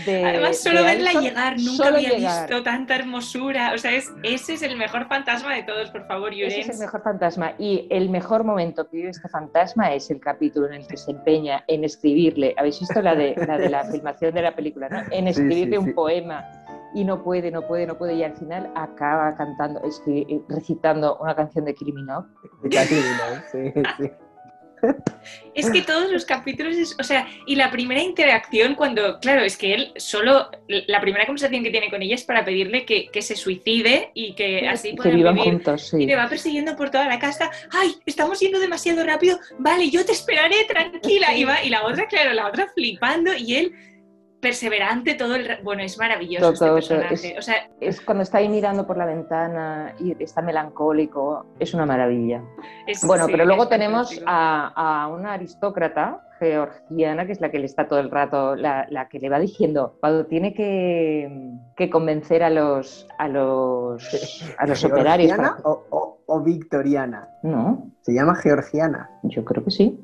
de 0.06 0.24
Además, 0.24 0.58
solo 0.58 0.78
de 0.78 0.84
verla 0.84 1.10
Alison, 1.10 1.24
llegar, 1.24 1.56
nunca 1.58 1.88
había 1.88 2.08
llegar. 2.10 2.48
visto 2.48 2.62
tanta 2.62 2.94
hermosura. 2.96 3.72
O 3.74 3.78
sea, 3.78 3.92
es, 3.92 4.12
ese 4.22 4.54
es 4.54 4.62
el 4.62 4.76
mejor 4.76 5.06
fantasma 5.08 5.54
de 5.54 5.62
todos, 5.62 5.90
por 5.90 6.06
favor, 6.06 6.32
Ese 6.32 6.60
es 6.60 6.68
el 6.70 6.78
mejor 6.78 7.02
fantasma. 7.02 7.54
Y 7.58 7.86
el 7.90 8.08
mejor 8.08 8.44
momento 8.44 8.88
que 8.88 8.98
vive 8.98 9.10
este 9.10 9.28
fantasma 9.28 9.92
es 9.94 10.10
el 10.10 10.20
capítulo 10.20 10.66
en 10.68 10.74
el 10.74 10.86
que 10.86 10.96
se 10.96 11.10
empeña 11.10 11.64
en 11.68 11.84
escribirle. 11.84 12.54
¿Habéis 12.56 12.80
visto 12.80 13.00
la 13.02 13.14
de 13.14 13.34
la, 13.46 13.58
de 13.58 13.68
la 13.68 13.84
filmación 13.92 14.34
de 14.34 14.42
la 14.42 14.54
película? 14.54 14.88
¿no? 14.88 15.02
En 15.10 15.28
escribirle 15.28 15.76
sí, 15.76 15.78
un 15.78 15.86
sí. 15.86 15.92
poema. 15.92 16.44
Y 16.94 17.04
no 17.04 17.22
puede, 17.22 17.50
no 17.50 17.62
puede, 17.66 17.86
no 17.86 17.96
puede. 17.96 18.14
Y 18.14 18.22
al 18.22 18.34
final 18.36 18.70
acaba 18.74 19.34
cantando, 19.34 19.80
recitando 20.48 21.16
una 21.18 21.34
canción 21.34 21.64
de 21.64 21.74
Minogue. 21.80 22.28
Casi 22.70 22.94
no, 22.94 23.42
sí, 23.50 23.72
sí. 23.98 24.10
Es 25.54 25.70
que 25.70 25.82
todos 25.82 26.10
los 26.10 26.24
capítulos, 26.24 26.76
es, 26.76 26.96
o 26.98 27.04
sea, 27.04 27.28
y 27.46 27.56
la 27.56 27.70
primera 27.70 28.00
interacción 28.00 28.74
cuando, 28.74 29.20
claro, 29.20 29.42
es 29.42 29.56
que 29.58 29.74
él 29.74 29.92
solo, 29.96 30.50
la 30.66 31.00
primera 31.00 31.26
conversación 31.26 31.62
que 31.62 31.70
tiene 31.70 31.90
con 31.90 32.00
ella 32.00 32.14
es 32.14 32.24
para 32.24 32.44
pedirle 32.44 32.86
que, 32.86 33.08
que 33.08 33.20
se 33.20 33.36
suicide 33.36 34.10
y 34.14 34.34
que 34.34 34.66
así 34.66 34.90
que 34.90 34.96
puedan 34.96 35.16
vivan 35.16 35.34
vivir. 35.34 35.52
juntos, 35.52 35.92
Y 35.92 35.98
sí. 35.98 36.06
le 36.06 36.16
va 36.16 36.28
persiguiendo 36.28 36.74
por 36.74 36.90
toda 36.90 37.06
la 37.06 37.18
casa. 37.18 37.50
¡Ay! 37.70 37.96
Estamos 38.06 38.40
yendo 38.40 38.58
demasiado 38.60 39.04
rápido. 39.04 39.38
Vale, 39.58 39.90
yo 39.90 40.04
te 40.06 40.12
esperaré, 40.12 40.64
tranquila. 40.64 41.34
Y, 41.36 41.44
va, 41.44 41.62
y 41.62 41.68
la 41.68 41.84
otra, 41.84 42.06
claro, 42.06 42.32
la 42.32 42.48
otra 42.48 42.66
flipando. 42.74 43.32
Y 43.36 43.56
él 43.56 43.72
perseverante 44.42 45.14
todo 45.14 45.36
el... 45.36 45.48
Bueno, 45.62 45.82
es 45.82 45.96
maravilloso 45.96 46.52
Todo, 46.52 46.58
todo, 46.68 46.78
este 46.78 46.96
personaje. 46.96 47.32
es- 47.32 47.38
O 47.38 47.42
sea, 47.42 47.54
Es 47.80 48.00
cuando 48.00 48.24
está 48.24 48.38
ahí 48.38 48.48
mirando 48.48 48.86
por 48.86 48.98
la 48.98 49.06
ventana 49.06 49.94
y 50.00 50.20
está 50.22 50.42
melancólico, 50.42 51.46
es 51.60 51.72
una 51.74 51.86
maravilla. 51.86 52.42
es- 52.86 53.06
Bueno, 53.06 53.26
sí, 53.26 53.32
pero 53.32 53.44
luego 53.46 53.68
tenemos 53.68 54.20
a, 54.26 54.72
a 55.04 55.08
una 55.08 55.34
aristócrata 55.34 56.26
georgiana, 56.40 57.24
que 57.24 57.32
es 57.32 57.40
la 57.40 57.52
que 57.52 57.60
le 57.60 57.66
está 57.66 57.86
todo 57.86 58.00
el 58.00 58.10
rato, 58.10 58.56
la, 58.56 58.84
la 58.90 59.08
que 59.08 59.20
le 59.20 59.28
va 59.28 59.38
diciendo, 59.38 59.96
cuando 60.00 60.26
tiene 60.26 60.52
que, 60.54 61.52
que 61.76 61.88
convencer 61.88 62.42
a 62.42 62.50
los, 62.50 63.06
a 63.18 63.28
los, 63.28 64.02
a 64.58 64.66
los 64.66 64.84
operarios. 64.84 65.28
¿Georgiana 65.30 65.56
para- 65.62 65.68
o, 65.70 65.86
o- 65.90 66.18
o 66.26 66.40
victoriana? 66.40 67.28
No, 67.44 67.92
Se 68.00 68.12
llama 68.12 68.34
georgiana. 68.34 69.08
yo 69.22 69.44
creo 69.44 69.62
que 69.64 69.70
sí. 69.70 70.01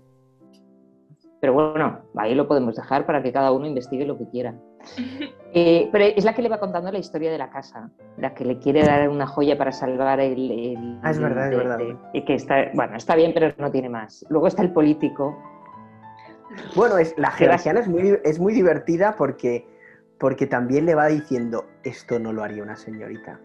Pero 1.41 1.53
bueno, 1.53 2.01
ahí 2.17 2.35
lo 2.35 2.49
podemos 2.49 2.75
dejar 2.77 3.07
para 3.07 3.23
que 3.23 3.33
cada 3.33 3.53
uno 3.53 3.67
investigue 3.67 4.05
lo 4.05 4.19
que 4.19 4.29
quiera. 4.29 4.55
Eh, 5.55 5.89
pero 5.91 6.05
es 6.05 6.27
la 6.27 6.35
que 6.35 6.43
le 6.43 6.51
va 6.51 6.61
contando 6.61 6.93
la 6.93 6.99
historia 6.99 7.33
de 7.33 7.39
la 7.39 7.49
casa, 7.49 7.91
la 8.19 8.35
que 8.35 8.45
le 8.45 8.59
quiere 8.59 8.83
dar 8.85 9.09
una 9.09 9.27
joya 9.27 9.57
para 9.57 9.73
salvar 9.73 10.21
el... 10.21 10.51
el- 10.51 11.01
Ah, 11.03 11.11
es 11.11 11.19
verdad, 11.19 11.51
es 11.51 11.57
verdad. 11.57 11.79
de- 11.79 11.97
y 12.13 12.23
que 12.27 12.35
está, 12.35 12.71
bueno, 12.75 12.97
está 12.99 13.17
bien, 13.17 13.33
pero 13.33 13.55
no 13.57 13.71
tiene 13.71 13.89
más. 13.89 14.27
Luego 14.29 14.47
está 14.47 14.61
el 14.61 14.75
político. 14.75 15.43
Bueno, 16.77 16.99
es, 16.99 17.15
la 17.17 17.31
georgiana 17.31 17.81
es 17.81 17.89
muy, 17.89 18.19
es 18.25 18.39
muy 18.39 18.53
divertida 18.53 19.15
porque, 19.17 19.67
porque 20.21 20.47
también 20.47 20.85
le 20.85 20.95
va 20.95 21.07
diciendo, 21.07 21.65
esto 21.83 22.19
no 22.19 22.35
lo 22.35 22.43
haría 22.45 22.63
una 22.63 22.77
señorita, 22.77 23.41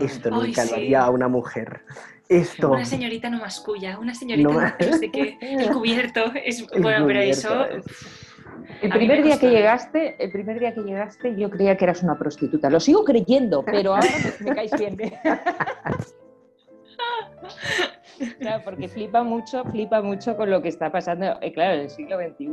esto 0.00 0.30
Ay, 0.32 0.48
nunca 0.48 0.62
sí. 0.62 0.70
lo 0.70 0.76
haría 0.76 1.10
una 1.10 1.28
mujer, 1.28 1.80
esto... 2.28 2.70
Una 2.72 2.84
señorita 2.84 3.30
no 3.30 3.38
masculla, 3.38 3.98
una 3.98 4.14
señorita 4.14 4.48
No 4.48 4.60
no, 4.60 4.96
sé 4.98 5.10
qué. 5.10 5.38
El 5.40 5.70
cubierto 5.70 6.32
es... 6.44 6.66
El 6.72 6.82
bueno, 6.82 7.06
pero 7.06 7.20
eso... 7.20 7.64
es- 7.66 7.84
El 8.82 8.90
primer 8.90 9.18
me 9.20 9.24
día 9.26 9.38
que 9.38 9.48
llegaste, 9.50 10.16
el 10.22 10.30
primer 10.32 10.58
día 10.58 10.74
que 10.74 10.80
llegaste, 10.82 11.36
yo 11.36 11.48
creía 11.50 11.76
que 11.76 11.84
eras 11.84 12.02
una 12.02 12.18
prostituta. 12.18 12.68
Lo 12.68 12.80
sigo 12.80 13.04
creyendo, 13.04 13.64
pero 13.64 13.94
ahora 13.94 14.08
me, 14.40 14.50
me 14.50 14.56
caes 14.56 14.72
bien. 14.78 14.96
Claro, 18.38 18.62
porque 18.64 18.88
flipa 18.88 19.22
mucho, 19.22 19.64
flipa 19.64 20.00
mucho 20.02 20.36
con 20.36 20.50
lo 20.50 20.62
que 20.62 20.68
está 20.68 20.90
pasando, 20.90 21.26
eh, 21.40 21.52
claro, 21.52 21.74
en 21.74 21.80
el 21.80 21.90
siglo 21.90 22.16
XXI. 22.18 22.50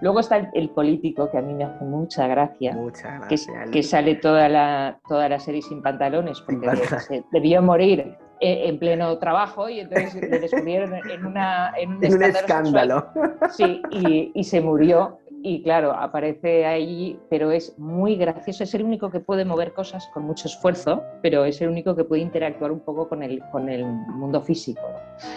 Luego 0.00 0.20
está 0.20 0.36
el, 0.38 0.48
el 0.54 0.70
político, 0.70 1.30
que 1.30 1.38
a 1.38 1.42
mí 1.42 1.54
me 1.54 1.64
hace 1.64 1.84
mucha 1.84 2.26
gracia, 2.26 2.72
Muchas 2.74 3.02
que, 3.28 3.36
gracias. 3.36 3.70
que 3.70 3.82
sale 3.82 4.14
toda 4.16 4.48
la, 4.48 4.98
toda 5.08 5.28
la 5.28 5.38
serie 5.38 5.62
sin 5.62 5.82
pantalones, 5.82 6.40
porque 6.40 6.66
pantalones. 6.66 7.04
se 7.04 7.24
debió 7.32 7.62
morir 7.62 8.16
eh, 8.40 8.68
en 8.68 8.78
pleno 8.78 9.16
trabajo 9.18 9.68
y 9.68 9.80
entonces 9.80 10.14
le 10.28 10.38
descubrieron 10.40 10.92
en, 10.94 11.24
una, 11.26 11.72
en 11.78 11.94
un 11.94 12.04
Es 12.04 12.14
un 12.14 12.22
escándalo 12.24 13.06
sexual. 13.14 13.50
Sí, 13.50 13.82
y, 13.90 14.32
y 14.34 14.44
se 14.44 14.60
murió. 14.60 15.18
Y 15.46 15.62
claro, 15.62 15.92
aparece 15.92 16.64
ahí, 16.64 17.20
pero 17.28 17.50
es 17.50 17.78
muy 17.78 18.16
gracioso. 18.16 18.64
Es 18.64 18.72
el 18.74 18.82
único 18.82 19.10
que 19.10 19.20
puede 19.20 19.44
mover 19.44 19.74
cosas 19.74 20.08
con 20.14 20.22
mucho 20.24 20.48
esfuerzo, 20.48 21.02
pero 21.20 21.44
es 21.44 21.60
el 21.60 21.68
único 21.68 21.94
que 21.94 22.02
puede 22.02 22.22
interactuar 22.22 22.72
un 22.72 22.80
poco 22.80 23.10
con 23.10 23.22
el, 23.22 23.42
con 23.52 23.68
el 23.68 23.84
mundo 23.84 24.40
físico. 24.40 24.80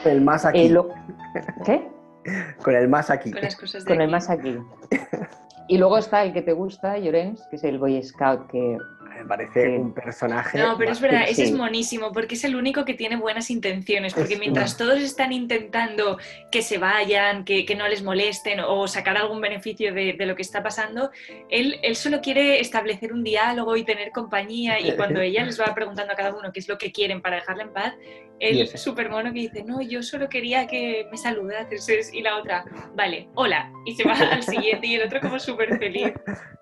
Con 0.03 0.13
el 0.13 0.21
más 0.21 0.45
aquí. 0.45 0.61
Eh, 0.61 0.69
lo- 0.69 0.87
¿Qué? 1.65 1.89
Con 2.63 2.73
el 2.75 2.87
más 2.87 3.09
aquí. 3.09 3.31
Con 3.33 3.41
las 3.41 3.57
cosas 3.57 3.83
de 3.83 3.93
Con 3.93 4.01
el 4.01 4.09
más 4.09 4.29
aquí. 4.29 4.57
Y 5.67 5.77
luego 5.77 5.97
está 5.97 6.23
el 6.23 6.31
que 6.31 6.41
te 6.41 6.53
gusta, 6.53 6.97
Llorens, 6.97 7.45
que 7.49 7.57
es 7.57 7.63
el 7.65 7.77
Boy 7.77 8.01
Scout, 8.01 8.47
que 8.47 8.77
Me 9.17 9.25
parece 9.25 9.63
Sí. 9.63 9.69
un 9.69 9.93
personaje... 9.93 10.59
No, 10.59 10.77
pero 10.77 10.91
es 10.91 11.01
verdad, 11.01 11.23
ese 11.27 11.43
es 11.43 11.51
monísimo, 11.51 12.11
porque 12.11 12.35
es 12.35 12.43
el 12.43 12.55
único 12.55 12.85
que 12.85 12.93
tiene 12.93 13.15
buenas 13.15 13.49
intenciones, 13.49 14.13
porque 14.13 14.35
Es 14.35 14.39
mientras 14.39 14.77
todos 14.77 14.99
están 14.99 15.33
intentando 15.33 16.19
que 16.51 16.61
se 16.61 16.77
vayan, 16.77 17.43
que, 17.43 17.65
que 17.65 17.75
no 17.75 17.87
les 17.87 18.03
molesten 18.03 18.59
o 18.59 18.87
sacar 18.87 19.17
algún 19.17 19.41
beneficio 19.41 19.93
de, 19.93 20.13
de 20.13 20.25
lo 20.25 20.35
que 20.35 20.43
está 20.43 20.61
pasando, 20.61 21.09
él, 21.49 21.79
él 21.81 21.95
solo 21.95 22.21
quiere 22.21 22.59
establecer 22.59 23.11
un 23.11 23.23
diálogo 23.23 23.75
y 23.75 23.83
tener 23.83 24.11
compañía, 24.11 24.79
y 24.79 24.95
cuando 24.95 25.19
ella 25.21 25.43
les 25.43 25.59
va 25.59 25.73
preguntando 25.73 26.13
a 26.13 26.15
cada 26.15 26.35
uno 26.35 26.51
qué 26.53 26.59
es 26.59 26.67
lo 26.67 26.77
que 26.77 26.91
quieren 26.91 27.21
para 27.21 27.37
dejarla 27.37 27.63
en 27.63 27.73
paz, 27.73 27.93
Ese. 28.39 28.77
súper 28.77 29.09
mono 29.09 29.33
que 29.33 29.39
dice, 29.39 29.63
no, 29.63 29.81
yo 29.81 30.03
solo 30.03 30.29
quería 30.29 30.67
que 30.67 31.07
me 31.11 31.17
saludases, 31.17 32.13
y 32.13 32.21
la 32.21 32.37
otra, 32.37 32.65
vale, 32.95 33.29
hola, 33.35 33.71
y 33.85 33.95
se 33.95 34.03
va 34.07 34.13
al 34.31 34.43
siguiente, 34.43 34.87
y 34.87 34.95
el 34.95 35.03
otro 35.07 35.19
como 35.21 35.39
súper 35.39 35.77
feliz. 35.79 36.13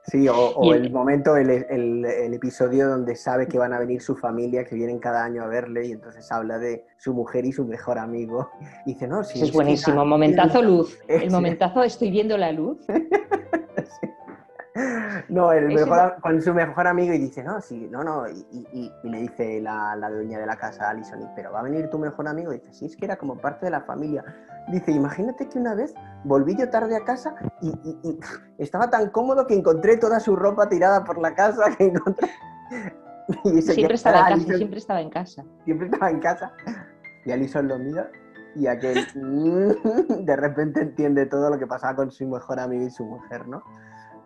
Sí, 0.08 0.28
o, 0.30 0.74
el 0.74 0.86
el- 0.86 0.92
momento, 0.92 1.36
el, 1.36 1.50
el- 1.50 2.06
el 2.06 2.34
episodio 2.34 2.88
donde 2.88 3.16
sabe 3.16 3.48
que 3.48 3.58
van 3.58 3.74
a 3.74 3.80
venir 3.80 4.02
su 4.02 4.16
familia, 4.16 4.64
que 4.64 4.76
vienen 4.76 5.00
cada 5.00 5.24
año 5.26 5.44
a 5.44 5.48
verle 5.48 5.88
y 5.88 5.92
entonces 5.94 6.32
habla 6.32 6.60
de 6.60 6.86
su 6.98 7.14
mujer 7.14 7.44
y 7.46 7.52
su 7.52 7.66
mejor 7.66 7.98
amigo. 7.98 8.50
Y 8.86 8.94
dice, 8.94 9.08
no, 9.08 9.24
sí. 9.24 9.42
es 9.42 9.52
buenísimo. 9.52 10.06
Momentazo 10.06 10.62
luz. 10.62 11.00
El 11.08 11.22
Sí. 11.24 11.30
momentazo 11.30 11.84
estoy 11.84 12.12
viendo 12.12 12.38
la 12.38 12.52
luz. 12.52 12.78
No, 15.30 15.52
el 15.54 15.68
mejor, 15.68 16.18
con 16.22 16.42
su 16.42 16.54
mejor 16.54 16.86
amigo 16.88 17.14
y 17.14 17.18
dice, 17.18 17.44
no, 17.44 17.62
sí, 17.62 17.88
no, 17.90 18.04
no. 18.04 18.28
Y, 18.30 18.46
y- 18.74 18.92
le 19.04 19.22
dice 19.22 19.62
la, 19.62 19.96
la 19.96 20.10
dueña 20.10 20.38
de 20.40 20.46
la 20.46 20.58
casa, 20.58 20.90
Alison, 20.90 21.22
"¿Y 21.22 21.28
pero 21.36 21.52
va 21.54 21.62
a 21.62 21.64
venir 21.64 21.90
tu 21.90 21.98
mejor 21.98 22.28
amigo. 22.28 22.52
Y 22.54 22.58
dice, 22.60 22.74
sí, 22.74 22.86
es 22.88 22.98
que 22.98 23.06
era 23.06 23.16
como 23.16 23.38
parte 23.38 23.66
de 23.68 23.72
la 23.72 23.82
familia. 23.82 24.24
Dice, 24.72 24.92
imagínate 24.92 25.48
que 25.48 25.60
una 25.60 25.76
vez 25.76 25.94
volví 26.26 26.56
yo 26.58 26.70
tarde 26.70 26.96
a 26.98 27.06
casa 27.06 27.36
y, 27.62 27.72
estaba 28.58 28.90
tan 28.90 29.10
cómodo 29.12 29.48
que 29.48 29.54
encontré 29.56 29.98
toda 29.98 30.20
su 30.20 30.36
ropa 30.36 30.68
tirada 30.68 31.04
por 31.04 31.20
la 31.20 31.34
casa 31.34 31.64
que 31.78 31.86
encontré. 31.86 32.30
Y 33.46 33.62
Siempre 33.62 33.96
estaba 33.96 34.18
en 34.18 34.24
casa, 34.26 34.36
Alison- 34.36 34.58
siempre 34.58 34.80
estaba 34.80 35.02
en 35.02 35.10
casa. 35.10 35.44
siempre 35.64 35.88
estaba 35.88 36.12
en 36.12 36.20
casa. 36.20 36.52
Y 37.26 37.32
Alison 37.32 37.68
lo 37.68 37.80
mira 37.80 38.10
y 38.56 38.68
aquel 38.68 39.06
de 40.26 40.36
repente 40.36 40.82
entiende 40.82 41.26
todo 41.26 41.50
lo 41.50 41.58
que 41.60 41.68
pasaba 41.68 41.96
con 41.96 42.12
su 42.12 42.28
mejor 42.28 42.60
amigo 42.60 42.86
y 42.86 42.90
su 42.90 43.04
mujer, 43.06 43.48
¿no? 43.48 43.64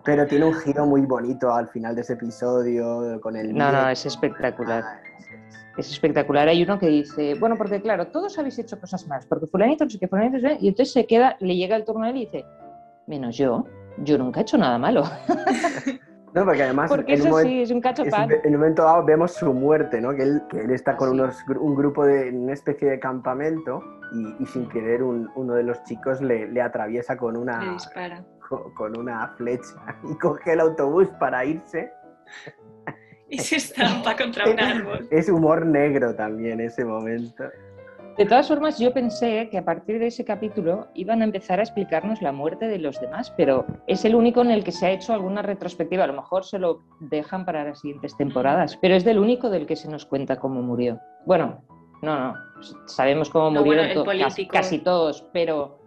Pero 0.03 0.25
tiene 0.27 0.45
un 0.45 0.53
giro 0.55 0.85
muy 0.85 1.01
bonito 1.01 1.53
al 1.53 1.67
final 1.67 1.93
de 1.95 2.01
ese 2.01 2.13
episodio 2.13 3.19
con 3.21 3.35
el... 3.35 3.53
No, 3.55 3.71
no, 3.71 3.89
es 3.89 4.05
espectacular. 4.05 4.83
Ah, 4.85 4.99
es- 5.17 5.25
es- 5.29 5.59
Es 5.77 5.91
espectacular. 5.91 6.47
Hay 6.47 6.63
uno 6.63 6.77
que 6.79 6.87
dice, 6.87 7.35
bueno, 7.35 7.57
porque 7.57 7.81
claro, 7.81 8.07
todos 8.07 8.37
habéis 8.39 8.57
hecho 8.59 8.79
cosas 8.79 9.07
malas, 9.07 9.25
porque 9.27 9.47
fulanito, 9.47 9.83
no 9.85 9.89
sé 9.89 9.99
qué, 9.99 10.07
fulanito, 10.07 10.37
no 10.37 10.41
sé 10.49 10.57
qué", 10.57 10.65
y 10.65 10.67
entonces 10.69 10.91
se 10.93 11.05
queda, 11.07 11.37
le 11.39 11.55
llega 11.55 11.75
el 11.75 11.85
turno 11.85 12.05
a 12.05 12.09
él 12.09 12.17
y 12.17 12.25
dice, 12.25 12.45
menos 13.07 13.37
yo, 13.37 13.65
yo 13.97 14.17
nunca 14.17 14.39
he 14.39 14.43
hecho 14.43 14.57
nada 14.57 14.77
malo. 14.77 15.03
No, 16.31 16.45
porque 16.45 16.61
además 16.61 16.89
Porque 16.91 17.13
en 17.15 17.21
un, 17.21 17.25
eso 17.25 17.29
momento, 17.31 17.49
sí, 17.49 17.61
es 17.63 17.71
un 17.71 17.81
cacho 17.81 18.03
es- 18.03 18.11
pan. 18.11 18.29
en 18.31 18.53
un 18.53 18.59
momento 18.61 18.83
dado 18.83 19.03
vemos 19.03 19.31
su 19.33 19.51
muerte, 19.51 19.99
¿no? 19.99 20.11
Que 20.13 20.21
él, 20.21 20.43
que 20.47 20.59
él 20.61 20.69
está 20.69 20.95
con 20.95 21.09
unos, 21.09 21.43
gru- 21.47 21.57
un 21.59 21.73
grupo 21.75 22.05
de 22.05 22.29
una 22.29 22.53
especie 22.53 22.87
de 22.87 22.99
campamento 22.99 23.81
y, 24.13 24.43
y 24.43 24.45
sin 24.45 24.69
querer 24.69 25.01
un- 25.01 25.27
uno 25.35 25.55
de 25.55 25.63
los 25.63 25.83
chicos 25.85 26.21
le, 26.21 26.47
le 26.47 26.61
atraviesa 26.61 27.17
con 27.17 27.33
Le 27.33 27.39
una, 27.39 27.73
dispara. 27.73 28.23
Co- 28.49 28.73
con 28.75 28.97
una 28.97 29.27
flecha 29.37 29.75
y 30.09 30.15
coge 30.17 30.53
el 30.53 30.59
autobús 30.61 31.07
para 31.19 31.45
irse. 31.45 31.91
Y 33.29 33.37
se 33.37 33.57
estampa 33.57 34.15
contra 34.17 34.49
un 34.49 34.59
árbol. 34.59 35.07
Es 35.11 35.29
humor 35.29 35.65
negro 35.65 36.15
también 36.15 36.59
ese 36.59 36.83
momento. 36.83 37.43
De 38.17 38.25
todas 38.25 38.47
formas, 38.49 38.77
yo 38.79 38.91
pensé 38.91 39.47
que 39.49 39.57
a 39.59 39.63
partir 39.63 39.97
de 39.99 40.07
ese 40.07 40.25
capítulo 40.25 40.87
iban 40.93 41.21
a 41.21 41.25
empezar 41.25 41.59
a 41.59 41.63
explicarnos 41.63 42.21
la 42.21 42.33
muerte 42.33 42.67
de 42.67 42.77
los 42.79 42.99
demás, 42.99 43.31
pero 43.37 43.65
es 43.87 44.03
el 44.03 44.13
único 44.15 44.41
en 44.41 44.51
el 44.51 44.63
que 44.65 44.73
se 44.73 44.87
ha 44.87 44.91
hecho 44.91 45.13
alguna 45.13 45.41
retrospectiva. 45.41 46.03
A 46.03 46.07
lo 46.07 46.13
mejor 46.13 46.43
se 46.43 46.59
lo 46.59 46.81
dejan 46.99 47.45
para 47.45 47.63
las 47.63 47.79
siguientes 47.79 48.17
temporadas, 48.17 48.77
pero 48.81 48.95
es 48.95 49.05
del 49.05 49.19
único 49.19 49.49
del 49.49 49.65
que 49.65 49.77
se 49.77 49.87
nos 49.89 50.05
cuenta 50.05 50.37
cómo 50.37 50.61
murió. 50.61 50.99
Bueno, 51.25 51.63
no, 52.01 52.19
no, 52.19 52.33
sabemos 52.87 53.29
cómo 53.29 53.51
No, 53.51 53.61
murieron 53.63 54.03
bueno, 54.03 54.03
to- 54.03 54.23
casi, 54.25 54.47
casi 54.47 54.79
todos, 54.79 55.25
pero, 55.31 55.78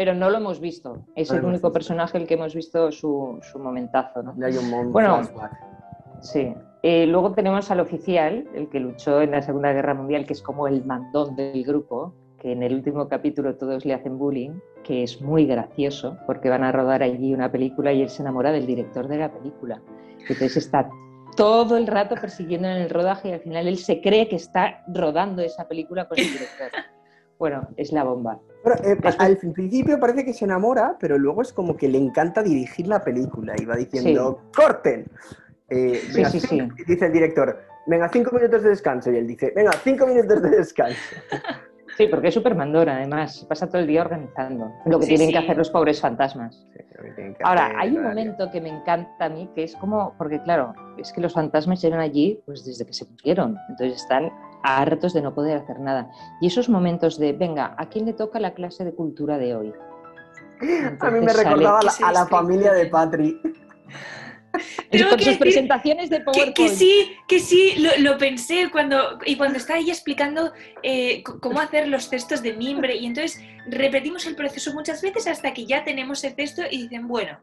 pero 0.00 0.14
no 0.14 0.30
lo 0.30 0.38
hemos 0.38 0.60
visto. 0.60 1.04
Es 1.14 1.28
No 1.30 1.36
el 1.36 1.44
único 1.44 1.52
visto. 1.68 1.72
personaje 1.74 2.16
el 2.16 2.26
que 2.26 2.32
hemos 2.32 2.54
visto 2.54 2.90
su, 2.90 3.38
su 3.42 3.58
momentazo. 3.58 4.22
¿no? 4.22 4.34
Hay 4.42 4.56
un 4.56 4.70
mon- 4.70 4.92
Bueno. 4.92 5.20
Sí. 6.22 6.54
Eh, 6.82 7.06
luego 7.06 7.32
tenemos 7.32 7.70
al 7.70 7.80
oficial, 7.80 8.48
el 8.54 8.70
que 8.70 8.80
luchó 8.80 9.20
en 9.20 9.32
la 9.32 9.42
Segunda 9.42 9.74
Guerra 9.74 9.92
Mundial, 9.92 10.24
que 10.24 10.32
es 10.32 10.40
como 10.40 10.66
el 10.68 10.86
mandón 10.86 11.36
del 11.36 11.62
grupo, 11.64 12.14
que 12.38 12.52
en 12.52 12.62
el 12.62 12.72
último 12.76 13.08
capítulo 13.08 13.56
todos 13.56 13.84
le 13.84 13.92
hacen 13.92 14.16
bullying, 14.16 14.52
que 14.84 15.02
es 15.02 15.20
muy 15.20 15.44
gracioso, 15.44 16.16
porque 16.26 16.48
van 16.48 16.64
a 16.64 16.72
rodar 16.72 17.02
allí 17.02 17.34
una 17.34 17.52
película 17.52 17.92
y 17.92 18.00
él 18.00 18.08
se 18.08 18.22
enamora 18.22 18.52
del 18.52 18.66
director 18.66 19.06
de 19.06 19.18
la 19.18 19.30
película. 19.30 19.82
Entonces 20.20 20.56
está 20.56 20.88
todo 21.36 21.76
el 21.76 21.86
rato 21.86 22.14
persiguiendo 22.18 22.68
en 22.68 22.78
el 22.78 22.88
rodaje 22.88 23.28
y 23.28 23.32
al 23.32 23.40
final 23.40 23.68
él 23.68 23.76
se 23.76 24.00
cree 24.00 24.28
que 24.28 24.36
está 24.36 24.82
rodando 24.88 25.42
esa 25.42 25.68
película 25.68 26.08
con 26.08 26.18
el 26.18 26.24
director. 26.24 26.70
Bueno, 27.38 27.68
es 27.78 27.90
la 27.90 28.04
bomba. 28.04 28.38
Eh, 28.84 28.98
al 29.18 29.36
principio 29.38 29.98
parece 29.98 30.24
que 30.24 30.34
se 30.34 30.44
enamora, 30.44 30.96
pero 31.00 31.16
luego 31.16 31.40
es 31.42 31.52
como 31.52 31.76
que 31.76 31.88
le 31.88 31.98
encanta 31.98 32.42
dirigir 32.42 32.86
la 32.86 33.02
película 33.02 33.54
y 33.58 33.64
va 33.64 33.76
diciendo, 33.76 34.42
¡corten! 34.54 35.06
Eh, 35.68 35.94
Sí, 36.02 36.12
venga, 36.16 36.28
sí, 36.30 36.40
cinco- 36.40 36.74
sí. 36.76 36.84
Dice 36.86 37.06
el 37.06 37.12
director, 37.12 37.58
venga, 37.86 38.08
cinco 38.12 38.34
minutos 38.34 38.62
de 38.62 38.70
descanso. 38.70 39.10
Y 39.10 39.16
él 39.16 39.26
dice, 39.26 39.52
venga, 39.56 39.72
cinco 39.82 40.06
minutos 40.06 40.42
de 40.42 40.50
descanso. 40.50 40.98
Sí, 41.96 42.06
porque 42.06 42.28
es 42.28 42.34
súper 42.34 42.54
mandora, 42.54 42.96
además. 42.96 43.44
Pasa 43.46 43.66
todo 43.66 43.78
el 43.78 43.86
día 43.86 44.00
organizando 44.00 44.72
lo 44.86 44.98
que 45.00 45.04
Sí, 45.04 45.08
tienen 45.16 45.26
sí. 45.26 45.32
que 45.34 45.38
hacer 45.40 45.56
los 45.58 45.68
pobres 45.68 46.00
fantasmas. 46.00 46.64
Sí, 46.74 46.82
Ahora, 47.42 47.66
hacer, 47.66 47.76
hay 47.78 47.88
un 47.90 47.96
vale. 48.04 48.08
momento 48.08 48.50
que 48.50 48.58
me 48.60 48.70
encanta 48.70 49.24
a 49.26 49.28
mí, 49.28 49.50
que 49.54 49.64
es 49.64 49.76
como, 49.76 50.14
porque 50.16 50.40
claro, 50.40 50.72
es 50.96 51.12
que 51.12 51.20
los 51.20 51.34
fantasmas 51.34 51.82
llegan 51.82 52.00
allí 52.00 52.40
pues 52.46 52.64
desde 52.64 52.86
que 52.86 52.94
se 52.94 53.04
murieron, 53.04 53.58
entonces 53.68 54.00
están 54.00 54.30
hartos 54.62 55.12
de 55.14 55.22
no 55.22 55.34
poder 55.34 55.58
hacer 55.58 55.80
nada. 55.80 56.10
Y 56.40 56.46
esos 56.48 56.68
momentos 56.68 57.18
de, 57.18 57.32
venga, 57.32 57.74
¿a 57.78 57.88
quién 57.88 58.06
le 58.06 58.12
toca 58.12 58.38
la 58.40 58.54
clase 58.54 58.84
de 58.84 58.94
cultura 58.94 59.38
de 59.38 59.54
hoy? 59.54 59.72
A 61.00 61.10
mí 61.10 61.20
me 61.20 61.30
sale- 61.30 61.44
recordaba 61.44 61.80
a 61.80 62.12
la, 62.12 62.20
a 62.22 62.26
familia 62.26 62.72
de 62.72 62.86
Patri. 62.86 63.40
Con 64.90 65.16
que 65.16 65.24
sus 65.24 65.36
presentaciones 65.36 66.10
de 66.10 66.18
Que, 66.18 66.24
PowerPoint. 66.24 66.56
que 66.56 66.68
sí, 66.68 67.16
que 67.28 67.38
sí, 67.38 67.74
lo, 67.78 67.90
lo 68.10 68.18
pensé 68.18 68.68
cuando, 68.70 69.18
y 69.24 69.36
cuando 69.36 69.58
estaba 69.58 69.78
ella 69.78 69.92
explicando 69.92 70.52
eh, 70.82 71.22
cómo 71.22 71.60
hacer 71.60 71.86
los 71.86 72.08
cestos 72.08 72.42
de 72.42 72.54
mimbre. 72.54 72.96
Y 72.96 73.06
entonces 73.06 73.40
repetimos 73.68 74.26
el 74.26 74.34
proceso 74.34 74.74
muchas 74.74 75.00
veces 75.02 75.28
hasta 75.28 75.54
que 75.54 75.66
ya 75.66 75.84
tenemos 75.84 76.24
el 76.24 76.34
cesto 76.34 76.62
y 76.68 76.82
dicen, 76.82 77.06
bueno, 77.06 77.38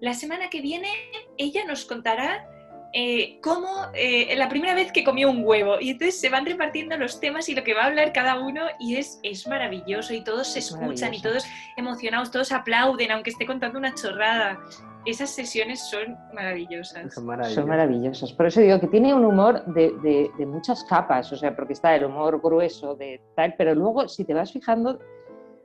la 0.00 0.14
semana 0.14 0.48
que 0.48 0.62
viene 0.62 0.88
ella 1.36 1.64
nos 1.66 1.84
contará 1.84 2.48
eh, 2.98 3.38
cómo 3.42 3.68
eh, 3.94 4.34
la 4.36 4.48
primera 4.48 4.74
vez 4.74 4.90
que 4.90 5.04
comió 5.04 5.30
un 5.30 5.42
huevo. 5.44 5.76
Y 5.78 5.90
entonces 5.90 6.18
se 6.18 6.30
van 6.30 6.46
repartiendo 6.46 6.96
los 6.96 7.20
temas 7.20 7.46
y 7.50 7.54
lo 7.54 7.62
que 7.62 7.74
va 7.74 7.82
a 7.82 7.86
hablar 7.88 8.10
cada 8.14 8.40
uno 8.40 8.62
y 8.80 8.96
es, 8.96 9.20
es 9.22 9.46
maravilloso 9.46 10.14
y 10.14 10.24
todos 10.24 10.46
se 10.48 10.60
Es 10.60 10.70
escuchan 10.72 11.12
y 11.12 11.20
todos 11.20 11.44
emocionados, 11.76 12.30
todos 12.30 12.52
aplauden 12.52 13.10
aunque 13.10 13.30
esté 13.30 13.44
contando 13.44 13.78
una 13.78 13.94
chorrada. 13.94 14.58
Esas 15.04 15.28
sesiones 15.30 15.80
son 15.90 16.16
maravillosas. 16.32 17.12
Son 17.14 17.26
maravillosas. 17.26 17.54
Son 17.54 17.68
maravillosas. 17.68 18.32
Por 18.32 18.46
eso 18.46 18.60
digo 18.62 18.80
que 18.80 18.86
tiene 18.88 19.12
un 19.12 19.24
humor 19.26 19.62
de, 19.66 19.92
de- 20.02 20.30
de 20.38 20.46
muchas 20.46 20.82
capas, 20.84 21.30
o 21.32 21.36
sea, 21.36 21.54
porque 21.54 21.74
está 21.74 21.94
el 21.94 22.04
humor 22.06 22.40
grueso 22.42 22.94
de 22.96 23.20
tal, 23.36 23.54
pero 23.58 23.74
luego, 23.74 24.08
si 24.08 24.24
te 24.24 24.32
vas 24.32 24.50
fijando, 24.52 24.98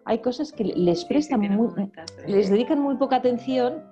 hay 0.05 0.19
cosas 0.19 0.51
que 0.51 0.65
les 0.65 1.00
Sí, 1.00 1.05
sí, 1.05 1.13
prestan 1.13 1.39
tiene 1.39 1.55
muy, 1.55 1.69
les 2.27 2.50
dedican 2.50 2.79
muy 2.79 2.95
poca 2.97 3.15
atención, 3.15 3.83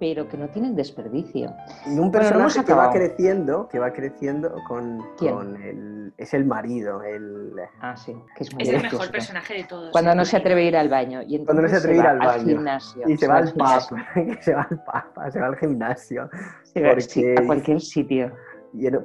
pero 0.00 0.28
que 0.28 0.36
no 0.36 0.48
tienen 0.48 0.74
desperdicio. 0.76 1.54
Y 1.86 1.98
un 1.98 2.10
personaje 2.10 2.64
que 2.64 2.72
va 2.72 2.90
creciendo, 2.90 3.68
que 3.68 3.78
va 3.78 3.92
creciendo 3.92 4.54
con, 4.66 5.04
¿Quién? 5.18 5.34
con 5.34 5.62
el, 5.62 6.12
es 6.16 6.34
el 6.34 6.44
marido, 6.44 7.02
el, 7.02 7.52
Ah, 7.80 7.96
sí, 7.96 8.14
que 8.36 8.44
es 8.44 8.54
muy 8.54 8.62
Es 8.62 8.68
el 8.70 8.82
mejor 8.82 9.10
personaje 9.10 9.54
de 9.54 9.64
todos. 9.64 9.90
Cuando 9.92 10.12
el 10.12 10.16
no 10.16 10.24
se 10.24 10.36
atreve 10.36 10.62
a 10.62 10.64
ir 10.68 10.76
al 10.76 10.88
baño. 10.88 11.20
Y 11.26 11.44
Cuando 11.44 11.62
no 11.62 11.68
se 11.68 11.76
atreve 11.76 11.96
a 11.96 12.00
ir 12.00 12.06
va 12.06 12.10
al 12.10 12.18
baño. 12.18 12.44
gimnasio. 12.46 13.08
y 13.08 13.16
se 13.16 13.26
va 13.28 13.38
al 13.38 13.52
pub, 13.52 13.98
se 14.40 14.54
va 14.54 14.62
al 14.70 14.82
pub, 14.82 15.32
se 15.32 15.40
va 15.40 15.46
al 15.46 15.56
gimnasio. 15.56 16.30
se 16.62 16.80
va- 16.82 16.90
porque- 16.94 17.34
a 17.38 17.46
cualquier 17.46 17.80
sitio. 17.80 18.32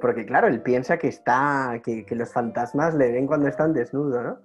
Porque 0.01 0.25
claro, 0.25 0.47
él 0.47 0.61
piensa 0.61 0.97
que 0.97 1.07
está, 1.07 1.79
que, 1.83 2.05
que 2.05 2.15
los 2.15 2.31
fantasmas 2.31 2.93
le 2.95 3.11
ven 3.13 3.25
cuando 3.27 3.47
están 3.47 3.73
desnudo, 3.73 4.21
¿no? 4.21 4.37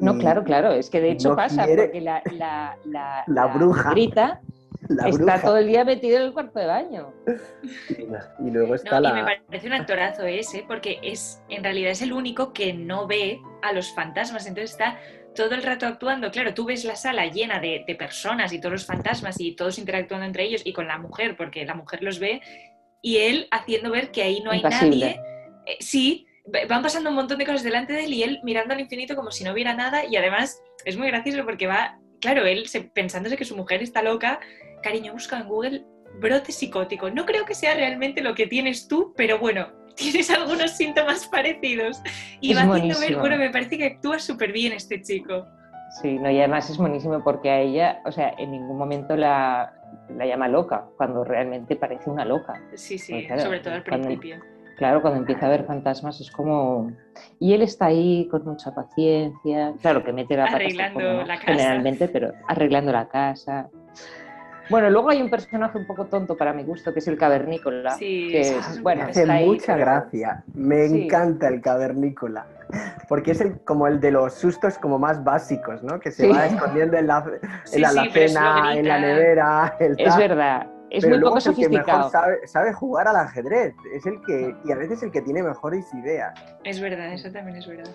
No, 0.00 0.14
Y 0.14 0.18
claro, 0.18 0.42
claro, 0.42 0.72
es 0.72 0.90
que 0.90 1.00
de 1.00 1.12
hecho 1.12 1.30
no 1.30 1.36
pasa, 1.36 1.66
quiere- 1.66 1.84
porque 1.84 2.00
la, 2.00 2.20
la, 2.32 2.76
la, 2.86 3.24
La 3.28 3.46
bruja. 3.46 3.90
negrita 3.90 4.40
La 4.88 5.08
está 5.08 5.36
bruja. 5.36 5.42
todo 5.42 5.56
el 5.58 5.66
día 5.68 5.84
metido 5.84 6.18
en 6.18 6.22
el 6.24 6.32
cuarto 6.32 6.58
de 6.58 6.66
baño. 6.66 7.12
Y 8.38 8.50
luego 8.50 8.74
está 8.74 8.96
No, 8.96 9.00
la. 9.00 9.10
y 9.10 9.12
me 9.12 9.24
parece 9.24 9.66
un 9.66 9.72
actorazo 9.72 10.24
ese, 10.26 10.64
porque 10.66 10.98
es, 11.02 11.42
en 11.48 11.62
realidad 11.64 11.90
es 11.90 12.02
el 12.02 12.12
único 12.12 12.52
que 12.52 12.72
no 12.72 13.06
ve 13.06 13.40
a 13.62 13.72
los 13.72 13.92
fantasmas. 13.94 14.46
Entonces 14.46 14.72
está 14.72 14.98
todo 15.34 15.54
el 15.54 15.62
rato 15.62 15.86
actuando. 15.86 16.30
Claro, 16.30 16.54
tú 16.54 16.64
ves 16.64 16.84
la 16.84 16.96
sala 16.96 17.26
llena 17.26 17.60
de, 17.60 17.84
de 17.86 17.94
personas 17.94 18.52
y 18.52 18.58
todos 18.60 18.72
los 18.72 18.86
fantasmas 18.86 19.40
y 19.40 19.52
todos 19.56 19.78
interactuando 19.78 20.26
entre 20.26 20.44
ellos 20.44 20.62
y 20.64 20.72
con 20.72 20.86
la 20.86 20.98
mujer, 20.98 21.36
porque 21.36 21.64
la 21.64 21.74
mujer 21.74 22.02
los 22.02 22.18
ve, 22.18 22.40
y 23.02 23.18
él 23.18 23.48
haciendo 23.50 23.90
ver 23.90 24.10
que 24.10 24.22
ahí 24.22 24.40
no 24.40 24.50
hay 24.52 24.58
Impasible. 24.58 25.06
nadie. 25.06 25.20
Eh, 25.66 25.76
sí, 25.80 26.26
van 26.68 26.82
pasando 26.82 27.10
un 27.10 27.16
montón 27.16 27.38
de 27.38 27.46
cosas 27.46 27.62
delante 27.62 27.92
de 27.94 28.04
él 28.04 28.12
y 28.14 28.22
él 28.22 28.40
mirando 28.44 28.74
al 28.74 28.80
infinito 28.80 29.16
como 29.16 29.30
si 29.30 29.44
no 29.44 29.52
hubiera 29.52 29.74
nada. 29.74 30.04
Y 30.04 30.16
además 30.16 30.62
es 30.84 30.96
muy 30.96 31.08
gracioso 31.08 31.44
porque 31.44 31.66
va, 31.66 31.98
claro, 32.24 32.46
él 32.46 32.66
se- 32.68 32.80
pensándose 32.80 33.36
que 33.36 33.44
su 33.44 33.54
mujer 33.54 33.82
está 33.82 34.02
loca. 34.02 34.40
Cariño, 34.82 35.12
busca 35.12 35.38
en 35.38 35.46
Google 35.46 35.84
brote 36.20 36.52
psicótico. 36.52 37.10
No 37.10 37.26
creo 37.26 37.44
que 37.44 37.54
sea 37.54 37.74
realmente 37.74 38.22
lo 38.22 38.34
que 38.34 38.46
tienes 38.46 38.88
tú, 38.88 39.12
pero 39.14 39.38
bueno, 39.38 39.68
tienes 39.96 40.30
algunos 40.30 40.70
síntomas 40.72 41.26
parecidos. 41.28 42.00
Y 42.40 42.54
va 42.54 42.62
haciendo 42.62 42.98
ver, 42.98 43.16
bueno, 43.16 43.36
me 43.36 43.50
parece 43.50 43.76
que 43.76 43.84
actúa 43.86 44.18
súper 44.18 44.52
bien 44.52 44.72
este 44.72 45.02
chico. 45.02 45.46
Sí, 46.00 46.18
no, 46.18 46.30
y 46.30 46.38
además 46.38 46.68
es 46.70 46.78
buenísimo 46.78 47.22
porque 47.22 47.50
a 47.50 47.60
ella, 47.60 48.00
o 48.06 48.10
sea, 48.10 48.34
en 48.38 48.50
ningún 48.52 48.78
momento 48.78 49.16
la, 49.16 49.72
la 50.16 50.26
llama 50.26 50.48
loca, 50.48 50.86
cuando 50.96 51.22
realmente 51.24 51.76
parece 51.76 52.08
una 52.10 52.24
loca. 52.24 52.54
Sí, 52.74 52.98
sí, 52.98 53.12
Pues 53.12 53.26
claro, 53.26 53.42
sobre 53.42 53.60
todo 53.60 53.74
al 53.74 53.84
cuando- 53.84 54.06
principio. 54.08 54.40
Claro, 54.76 55.00
cuando 55.02 55.20
empieza 55.20 55.46
a 55.46 55.48
ver 55.50 55.64
fantasmas 55.64 56.20
es 56.20 56.30
como... 56.30 56.90
Y 57.38 57.52
él 57.54 57.62
está 57.62 57.86
ahí 57.86 58.26
con 58.30 58.44
mucha 58.44 58.74
paciencia, 58.74 59.72
claro 59.80 60.02
que 60.04 60.12
mete 60.12 60.36
la 60.36 60.46
pata 60.46 60.56
hasta 60.56 60.84
Arreglando 60.86 61.26
casa. 61.26 61.40
generalmente, 61.44 62.08
pero 62.08 62.32
arreglando 62.48 62.92
la 62.92 63.06
casa. 63.08 63.68
Bueno, 64.70 64.88
luego 64.88 65.10
hay 65.10 65.20
un 65.20 65.28
personaje 65.28 65.76
un 65.76 65.86
poco 65.86 66.06
tonto 66.06 66.36
para 66.36 66.52
mi 66.54 66.64
gusto, 66.64 66.92
que 66.92 66.98
es 67.00 67.06
el 67.08 67.18
cavernícola. 67.18 67.90
Sí, 67.90 68.28
que 68.30 68.40
es- 68.40 68.82
bueno, 68.82 69.02
hace 69.04 69.20
está 69.22 69.34
ahí, 69.34 69.46
mucha 69.46 69.74
pero- 69.74 69.84
gracia. 69.84 70.42
Me 70.54 70.88
Sí. 70.88 71.04
encanta 71.04 71.48
el 71.48 71.60
cavernícola. 71.60 72.46
Porque 73.08 73.32
es 73.32 73.40
el, 73.42 73.60
como 73.60 73.86
el 73.86 74.00
de 74.00 74.10
los 74.10 74.32
sustos 74.34 74.78
como 74.78 74.98
más 74.98 75.22
básicos, 75.22 75.82
¿no? 75.84 76.00
Que 76.00 76.10
se 76.10 76.22
Sí. 76.24 76.32
va 76.32 76.46
escondiendo 76.46 76.96
en 76.96 77.06
la, 77.06 77.18
en 77.72 77.82
la 77.82 77.88
sí, 77.90 77.98
alacena, 77.98 78.74
en 78.74 78.88
la 78.88 78.98
nevera. 79.00 79.76
el 79.78 79.94
Es 80.00 80.16
verdad, 80.16 80.66
es 80.94 81.02
Pero 81.02 81.14
muy 81.14 81.20
luego 81.20 81.36
poco 81.36 81.38
es 81.38 81.46
el 81.46 81.54
que 81.56 81.68
mejor 81.68 81.84
sofisticado. 81.84 82.10
sabe, 82.10 82.46
sabe 82.46 82.72
jugar 82.72 83.08
al 83.08 83.16
ajedrez. 83.16 83.74
Es 83.92 84.06
el 84.06 84.20
que, 84.22 84.54
y 84.64 84.72
a 84.72 84.76
veces 84.76 85.02
el 85.02 85.10
que 85.10 85.22
tiene 85.22 85.42
mejores 85.42 85.92
ideas. 85.94 86.32
Es 86.64 86.80
verdad, 86.80 87.12
eso 87.12 87.30
también 87.32 87.56
es 87.56 87.66
verdad. 87.66 87.90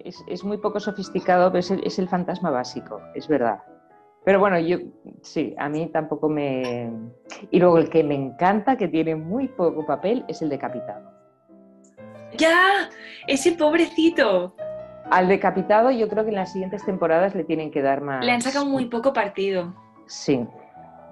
Es, 0.00 0.22
es 0.28 0.44
muy 0.44 0.58
poco 0.58 0.78
sofisticado, 0.78 1.50
pero 1.50 1.60
es 1.60 1.70
el, 1.70 1.84
es 1.84 1.98
el 1.98 2.08
fantasma 2.08 2.50
básico, 2.50 3.00
es 3.14 3.26
verdad. 3.26 3.60
Pero 4.24 4.40
bueno, 4.40 4.58
yo 4.58 4.78
sí, 5.22 5.54
a 5.56 5.68
mí 5.68 5.86
tampoco 5.92 6.28
me... 6.28 6.92
Y 7.50 7.60
luego 7.60 7.78
el 7.78 7.88
que 7.88 8.02
me 8.02 8.16
encanta, 8.16 8.76
que 8.76 8.88
tiene 8.88 9.14
muy 9.14 9.48
poco 9.48 9.86
papel, 9.86 10.24
es 10.26 10.42
el 10.42 10.48
decapitado. 10.48 11.10
¡Ya! 12.36 12.90
¡Ese 13.28 13.52
pobrecito! 13.52 14.54
Al 15.10 15.28
decapitado 15.28 15.92
yo 15.92 16.08
creo 16.08 16.24
que 16.24 16.30
en 16.30 16.36
las 16.36 16.52
siguientes 16.52 16.84
temporadas 16.84 17.36
le 17.36 17.44
tienen 17.44 17.70
que 17.70 17.80
dar 17.80 18.00
más... 18.00 18.24
Le 18.24 18.32
han 18.32 18.42
sacado 18.42 18.66
muy 18.66 18.86
poco 18.86 19.12
partido. 19.12 19.72
Sí, 20.06 20.44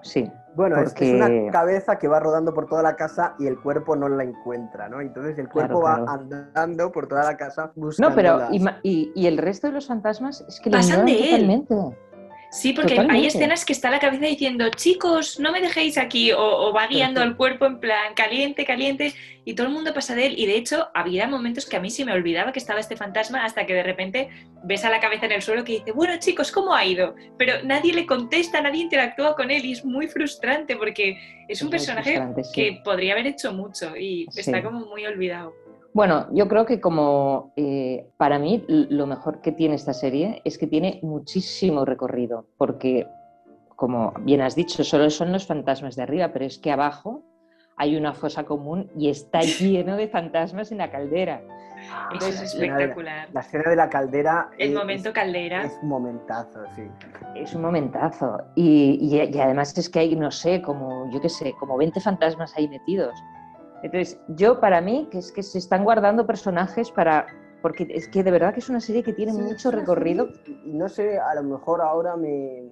sí. 0.02 0.28
Bueno, 0.54 0.76
es- 0.78 0.90
Porque- 0.90 1.08
es, 1.10 1.14
una 1.14 1.50
cabeza 1.50 1.98
que 1.98 2.06
va 2.08 2.20
rodando 2.20 2.54
por 2.54 2.66
toda 2.66 2.82
la 2.82 2.94
casa 2.96 3.34
y 3.38 3.46
el 3.46 3.58
cuerpo 3.60 3.96
no 3.96 4.08
la 4.08 4.22
encuentra, 4.24 4.88
¿no? 4.88 5.00
Entonces 5.00 5.38
el 5.38 5.48
Claro, 5.48 5.74
cuerpo 5.78 5.82
va 5.84 5.96
claro. 5.96 6.10
andando 6.12 6.92
por 6.92 7.06
toda 7.08 7.24
la 7.24 7.36
casa 7.36 7.72
buscando 7.74 8.10
No, 8.10 8.14
pero 8.16 8.38
las- 8.38 8.52
y, 8.52 8.58
ma- 8.60 8.78
y- 8.82 9.12
y 9.14 9.26
el 9.26 9.38
resto 9.38 9.66
de 9.66 9.72
los 9.72 9.86
fantasmas 9.86 10.42
es 10.48 10.60
que 10.60 10.70
lo 10.70 10.76
Pasan 10.78 11.06
ignoran 11.06 11.06
de 11.06 11.12
él. 11.34 11.66
totalmente. 11.66 11.98
Sí, 12.54 12.72
porque 12.72 12.98
hay 13.10 13.26
escenas 13.26 13.64
que 13.64 13.72
está 13.72 13.90
la 13.90 13.98
cabeza 13.98 14.26
diciendo, 14.26 14.68
chicos, 14.70 15.40
no 15.40 15.50
me 15.50 15.60
dejéis 15.60 15.98
aquí, 15.98 16.30
o, 16.30 16.38
o 16.40 16.72
va 16.72 16.86
guiando 16.86 17.20
al 17.20 17.36
cuerpo 17.36 17.66
en 17.66 17.80
plan 17.80 18.14
caliente, 18.14 18.64
caliente, 18.64 19.12
y 19.44 19.54
todo 19.54 19.66
el 19.66 19.72
mundo 19.72 19.92
pasa 19.92 20.14
de 20.14 20.26
él. 20.26 20.34
Y 20.38 20.46
de 20.46 20.56
hecho, 20.56 20.88
había 20.94 21.26
momentos 21.26 21.66
que 21.66 21.76
a 21.76 21.80
mí 21.80 21.90
se 21.90 22.04
me 22.04 22.12
olvidaba 22.12 22.52
que 22.52 22.60
estaba 22.60 22.78
este 22.78 22.96
fantasma 22.96 23.44
hasta 23.44 23.66
que 23.66 23.74
de 23.74 23.82
repente 23.82 24.28
ves 24.62 24.84
a 24.84 24.90
la 24.90 25.00
cabeza 25.00 25.26
en 25.26 25.32
el 25.32 25.42
suelo 25.42 25.64
que 25.64 25.72
dice, 25.80 25.90
bueno, 25.90 26.14
chicos, 26.20 26.52
¿cómo 26.52 26.74
ha 26.74 26.86
ido? 26.86 27.16
Pero 27.36 27.54
nadie 27.64 27.92
le 27.92 28.06
contesta, 28.06 28.60
nadie 28.60 28.82
interactúa 28.82 29.34
con 29.34 29.50
él, 29.50 29.64
y 29.64 29.72
es 29.72 29.84
muy 29.84 30.06
frustrante 30.06 30.76
porque 30.76 31.18
es 31.48 31.60
un 31.60 31.70
personaje 31.70 32.22
sí. 32.44 32.50
que 32.54 32.80
podría 32.84 33.14
haber 33.14 33.26
hecho 33.26 33.52
mucho 33.52 33.96
y 33.96 34.26
Sí. 34.30 34.40
está 34.40 34.62
como 34.62 34.86
muy 34.86 35.04
olvidado. 35.04 35.54
Bueno, 35.94 36.26
yo 36.32 36.48
creo 36.48 36.66
que 36.66 36.80
como 36.80 37.52
eh, 37.56 38.10
para 38.16 38.40
mí 38.40 38.64
lo 38.68 39.06
mejor 39.06 39.40
que 39.40 39.52
tiene 39.52 39.76
esta 39.76 39.92
serie 39.94 40.42
es 40.44 40.58
que 40.58 40.66
tiene 40.66 40.98
muchísimo 41.04 41.84
recorrido, 41.84 42.46
porque 42.58 43.06
como 43.76 44.12
bien 44.22 44.40
has 44.40 44.56
dicho, 44.56 44.82
solo 44.82 45.08
son 45.08 45.30
los 45.30 45.46
fantasmas 45.46 45.94
de 45.94 46.02
arriba, 46.02 46.30
pero 46.32 46.44
es 46.46 46.58
que 46.58 46.72
abajo 46.72 47.22
hay 47.76 47.96
una 47.96 48.12
fosa 48.12 48.42
común 48.44 48.90
y 48.98 49.08
está 49.08 49.40
lleno 49.60 49.96
de 49.96 50.08
fantasmas 50.08 50.72
en 50.72 50.78
la 50.78 50.90
caldera. 50.90 51.40
Eso 52.12 52.26
es 52.28 52.38
la- 52.38 52.44
espectacular. 52.44 53.28
La 53.32 53.40
escena 53.40 53.70
de 53.70 53.76
la 53.76 53.88
caldera 53.88 54.50
El 54.58 54.70
es- 54.70 54.74
momento 54.74 55.12
caldera. 55.12 55.64
es 55.64 55.78
un 55.80 55.88
momentazo, 55.90 56.58
sí. 56.74 56.82
Es 57.36 57.54
un 57.54 57.62
momentazo. 57.62 58.38
Y, 58.56 58.98
y- 59.00 59.22
y 59.32 59.38
además 59.40 59.76
es 59.78 59.88
que 59.88 60.00
hay, 60.00 60.16
no 60.16 60.32
sé, 60.32 60.60
como, 60.60 61.08
yo 61.12 61.20
qué 61.20 61.28
sé, 61.28 61.52
como 61.60 61.76
20 61.76 62.00
fantasmas 62.00 62.52
ahí 62.56 62.66
metidos. 62.68 63.14
Entonces, 63.84 64.18
yo 64.28 64.60
para 64.60 64.80
mí, 64.80 65.08
que 65.10 65.18
es 65.18 65.30
que 65.30 65.42
se 65.42 65.58
están 65.58 65.84
guardando 65.84 66.26
personajes 66.26 66.90
para... 66.90 67.26
Porque 67.62 67.86
es 67.90 68.08
que 68.08 68.22
de 68.24 68.30
verdad 68.30 68.52
que 68.52 68.60
es 68.60 68.68
una 68.68 68.80
serie 68.80 69.02
que 69.02 69.12
tiene 69.12 69.32
Sí, 69.32 69.40
mucho 69.40 69.70
recorrido. 69.70 70.26
serie, 70.44 70.60
Y 70.64 70.74
no 70.74 70.88
sé, 70.88 71.18
a 71.18 71.34
lo 71.34 71.42
mejor 71.44 71.80
ahora 71.82 72.16
me, 72.16 72.70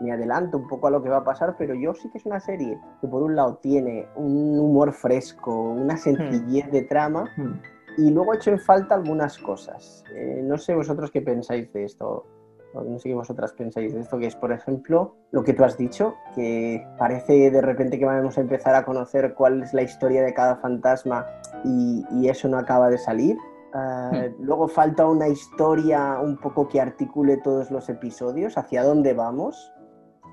me 0.00 0.12
adelanto 0.12 0.56
un 0.58 0.66
poco 0.68 0.86
a 0.86 0.90
lo 0.90 1.02
que 1.02 1.08
va 1.08 1.18
a 1.18 1.24
pasar, 1.24 1.56
pero 1.58 1.74
yo 1.74 1.92
sí 1.94 2.08
que 2.10 2.18
es 2.18 2.26
una 2.26 2.40
serie 2.40 2.78
que 3.00 3.08
por 3.08 3.22
un 3.22 3.36
lado 3.36 3.56
tiene 3.62 4.06
un 4.16 4.58
humor 4.58 4.92
fresco, 4.92 5.54
una 5.54 5.96
sencillez 5.96 6.70
de 6.70 6.82
trama, 6.82 7.24
Hmm. 7.36 7.60
y 7.98 8.10
luego 8.10 8.32
he 8.32 8.36
hecho 8.36 8.50
en 8.50 8.58
falta 8.60 8.94
algunas 8.94 9.36
cosas. 9.38 10.04
Eh, 10.14 10.40
no 10.42 10.56
sé 10.58 10.74
vosotros 10.74 11.10
qué 11.10 11.20
pensáis 11.22 11.70
de 11.72 11.84
esto, 11.84 12.24
no 12.74 12.98
sé 12.98 13.08
qué 13.08 13.14
vosotras 13.14 13.52
pensáis 13.52 13.92
de 13.94 14.00
esto, 14.00 14.18
que 14.18 14.26
es, 14.26 14.36
por 14.36 14.52
ejemplo, 14.52 15.16
lo 15.32 15.42
que 15.42 15.52
tú 15.52 15.64
has 15.64 15.76
dicho, 15.76 16.14
que 16.34 16.86
parece 16.98 17.50
de 17.50 17.60
repente 17.60 17.98
que 17.98 18.04
vamos 18.04 18.38
a 18.38 18.40
empezar 18.40 18.74
a 18.74 18.84
conocer 18.84 19.34
cuál 19.34 19.62
es 19.62 19.74
la 19.74 19.82
historia 19.82 20.22
de 20.22 20.32
cada 20.34 20.56
fantasma 20.56 21.26
y, 21.64 22.04
y 22.12 22.28
eso 22.28 22.48
no 22.48 22.58
acaba 22.58 22.88
de 22.90 22.98
salir. 22.98 23.36
Ah, 23.72 24.26
Luego 24.40 24.66
falta 24.68 25.06
una 25.06 25.28
historia 25.28 26.18
un 26.20 26.36
poco 26.38 26.68
que 26.68 26.80
articule 26.80 27.36
todos 27.38 27.70
los 27.70 27.88
episodios, 27.88 28.56
hacia 28.58 28.82
dónde 28.84 29.14
vamos. 29.14 29.72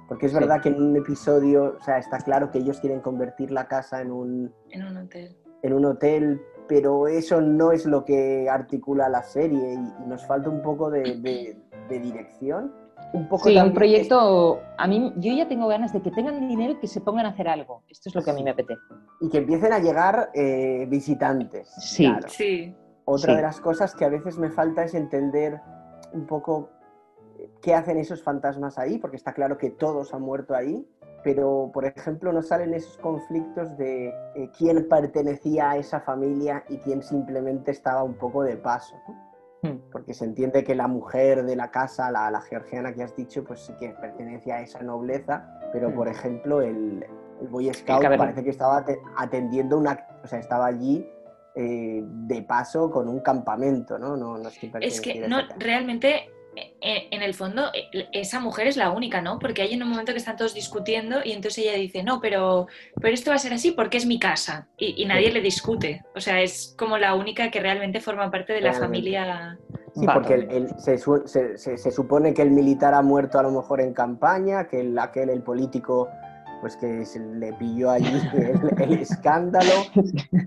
Porque 0.07 0.27
es 0.27 0.31
Sí. 0.31 0.39
verdad 0.39 0.61
que 0.61 0.69
en 0.69 0.81
un 0.81 0.95
episodio, 0.95 1.75
o 1.79 1.83
sea, 1.83 1.97
está 1.97 2.19
claro 2.19 2.49
que 2.49 2.59
ellos 2.59 2.79
quieren 2.79 3.01
convertir 3.01 3.51
la 3.51 3.67
casa 3.67 4.01
en 4.01 4.11
un, 4.11 4.53
En 4.71 4.83
un 4.85 4.97
hotel. 4.97 5.35
en 5.63 5.73
un 5.73 5.85
hotel, 5.85 6.41
pero 6.67 7.07
eso 7.07 7.41
no 7.41 7.71
es 7.73 7.85
lo 7.85 8.05
que 8.05 8.49
articula 8.49 9.09
la 9.09 9.21
serie 9.23 9.73
y, 9.73 10.03
y 10.03 10.07
nos 10.07 10.25
falta 10.25 10.49
un 10.49 10.61
poco 10.61 10.89
de, 10.89 11.17
de- 11.17 11.57
de 11.87 11.99
dirección. 11.99 12.73
un 13.13 13.27
poco 13.29 13.47
Sí, 13.47 13.57
un 13.57 13.73
proyecto. 13.73 14.59
A 14.77 14.87
mí, 14.87 15.13
yo 15.17 15.33
ya 15.33 15.47
tengo 15.47 15.67
ganas 15.67 15.93
de 15.93 16.01
que 16.01 16.11
tengan 16.11 16.47
dinero 16.47 16.73
y 16.73 16.75
que 16.79 16.87
se 16.87 16.99
pongan 17.01 17.25
a 17.25 17.29
hacer 17.29 17.47
algo. 17.47 17.83
Esto 17.87 18.09
es 18.09 18.15
lo 18.15 18.23
que 18.23 18.31
a 18.31 18.33
mí 18.33 18.43
me 18.43 18.51
apetece. 18.51 18.81
y 19.21 19.29
que 19.29 19.37
empiecen 19.37 19.71
a 19.73 19.79
llegar 19.79 20.29
eh, 20.33 20.85
visitantes. 20.89 21.69
Sí. 21.79 22.05
claro. 22.05 22.27
Sí. 22.29 22.75
Otra 23.05 23.31
Sí. 23.31 23.35
de 23.37 23.41
las 23.41 23.59
cosas 23.61 23.95
que 23.95 24.03
a 24.05 24.09
veces 24.09 24.37
me 24.37 24.49
falta 24.49 24.83
es 24.83 24.93
entender 24.93 25.61
un 26.13 26.25
poco 26.25 26.69
eh, 27.39 27.49
qué 27.61 27.73
hacen 27.73 27.97
esos 27.97 28.21
fantasmas 28.21 28.77
ahí, 28.77 28.97
porque 28.97 29.15
está 29.15 29.31
claro 29.33 29.57
que 29.57 29.69
todos 29.69 30.13
han 30.13 30.21
muerto 30.23 30.53
ahí, 30.55 30.85
pero 31.23 31.71
por 31.73 31.85
ejemplo 31.85 32.33
no 32.33 32.41
salen 32.41 32.73
esos 32.73 32.97
conflictos 32.97 33.77
de 33.77 34.09
eh, 34.35 34.49
quién 34.57 34.87
pertenecía 34.89 35.71
a 35.71 35.77
esa 35.77 36.01
familia 36.01 36.63
y 36.67 36.77
quién 36.79 37.01
simplemente 37.01 37.71
estaba 37.71 38.03
un 38.03 38.15
poco 38.15 38.43
de 38.43 38.57
paso. 38.57 38.95
¿no? 39.07 39.26
Hmm. 39.63 39.77
Porque 39.91 40.13
se 40.13 40.25
entiende 40.25 40.63
que 40.63 40.75
la 40.75 40.87
mujer 40.87 41.43
de 41.45 41.55
la 41.55 41.71
casa, 41.71 42.11
la, 42.11 42.29
la 42.31 42.41
georgiana 42.41 42.93
que 42.93 43.03
has 43.03 43.15
dicho, 43.15 43.43
pues 43.43 43.61
sí 43.61 43.73
que 43.79 43.89
pertenece 43.89 44.51
a 44.51 44.61
esa 44.61 44.81
nobleza, 44.83 45.59
pero 45.73 45.89
Hmm. 45.89 45.95
por 45.95 46.07
ejemplo 46.07 46.61
el, 46.61 47.05
el 47.41 47.47
Boy 47.49 47.73
Scout 47.73 48.03
parece 48.17 48.43
que 48.43 48.49
estaba 48.51 48.77
ate- 48.85 48.99
atendiendo 49.17 49.77
una, 49.77 50.07
o 50.23 50.27
sea, 50.27 50.39
estaba 50.39 50.65
allí 50.67 51.07
eh, 51.55 52.03
de 52.03 52.41
paso 52.43 52.91
con 52.91 53.07
un 53.09 53.19
campamento, 53.21 53.97
¿no? 53.97 54.15
No, 54.15 54.37
no 54.37 54.47
es 54.49 54.59
que 54.59 54.71
Es 54.81 55.01
que 55.01 55.27
no, 55.27 55.37
realmente, 55.57 56.29
en 57.11 57.21
el 57.21 57.33
fondo, 57.33 57.63
eh, 57.73 58.07
esa 58.13 58.39
mujer 58.39 58.67
es 58.67 58.77
la 58.77 58.91
única, 58.91 59.21
¿no? 59.21 59.39
Porque 59.39 59.61
hay 59.61 59.73
en 59.73 59.83
un 59.83 59.89
momento 59.89 60.11
que 60.13 60.17
están 60.19 60.37
todos 60.37 60.53
discutiendo 60.53 61.17
y 61.23 61.31
entonces 61.31 61.65
ella 61.65 61.73
dice, 61.77 62.03
no, 62.03 62.19
pero, 62.21 62.67
pero 63.01 63.13
esto 63.13 63.31
va 63.31 63.35
a 63.35 63.39
ser 63.39 63.53
así 63.53 63.71
porque 63.71 63.97
es 63.97 64.05
mi 64.05 64.19
casa. 64.19 64.67
Y, 64.77 65.01
y 65.01 65.05
nadie 65.05 65.27
Sí. 65.27 65.33
le 65.33 65.41
discute. 65.41 66.03
O 66.15 66.21
sea, 66.21 66.41
es 66.41 66.73
como 66.77 66.97
la 66.97 67.15
única 67.15 67.51
que 67.51 67.59
realmente 67.59 67.99
forma 67.99 68.29
parte 68.31 68.53
de 68.53 68.61
la 68.61 68.71
Realmente. 68.71 68.85
familia. 68.97 69.57
Sí, 69.95 70.05
porque 70.13 70.33
el- 70.35 70.51
el- 70.51 70.79
se, 70.79 70.97
se- 70.97 71.57
se- 71.57 71.77
se 71.77 71.91
supone 71.91 72.33
que 72.33 72.43
el 72.43 72.51
militar 72.51 72.93
ha 72.93 73.01
muerto 73.01 73.39
a 73.39 73.43
lo 73.43 73.51
mejor 73.51 73.81
en 73.81 73.93
campaña, 73.93 74.67
que 74.67 74.81
el, 74.81 74.97
aquel, 74.99 75.29
el 75.29 75.41
político, 75.41 76.07
pues 76.61 76.75
que 76.77 77.05
se 77.05 77.19
le 77.19 77.53
pilló 77.53 77.91
allí 77.91 78.21
el, 78.33 78.81
el 78.81 78.93
escándalo, 78.99 79.71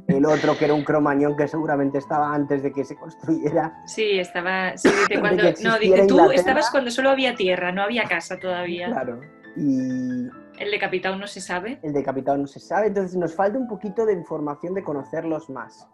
el 0.09 0.27
otro 0.27 0.57
que 0.59 0.65
era 0.67 0.75
un 0.75 0.85
cromañón 0.85 1.37
que 1.37 1.47
seguramente 1.49 1.99
estaba 1.99 2.35
antes 2.35 2.63
de 2.63 2.73
que 2.73 2.85
se 2.85 2.97
construyera. 2.97 3.81
Sí, 3.87 4.19
estaba. 4.19 4.77
Sí, 4.77 4.89
dice 4.89 5.21
cuando. 5.21 5.43
No, 5.43 5.79
dice 5.79 6.07
tú 6.07 6.15
Inglaterra. 6.15 6.35
estabas 6.35 6.71
cuando 6.71 6.91
solo 6.91 7.11
había 7.11 7.35
tierra, 7.35 7.73
no 7.73 7.83
había 7.83 8.05
casa 8.05 8.39
todavía. 8.39 8.87
Claro. 8.89 9.21
Y 9.57 10.29
El 10.59 10.71
decapitado 10.71 11.17
no 11.17 11.27
se 11.27 11.41
sabe. 11.41 11.79
el 11.83 11.93
decapitado 11.93 12.39
no 12.39 12.47
se 12.47 12.61
sabe, 12.61 12.87
entonces 12.89 13.17
nos 13.17 13.35
falta 13.35 13.59
un 13.59 13.67
poquito 13.69 14.07
de 14.07 14.13
información 14.13 14.75
de 14.75 14.83
conocerlos 14.83 15.51
más. 15.51 15.89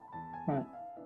Hmm. 0.47 0.61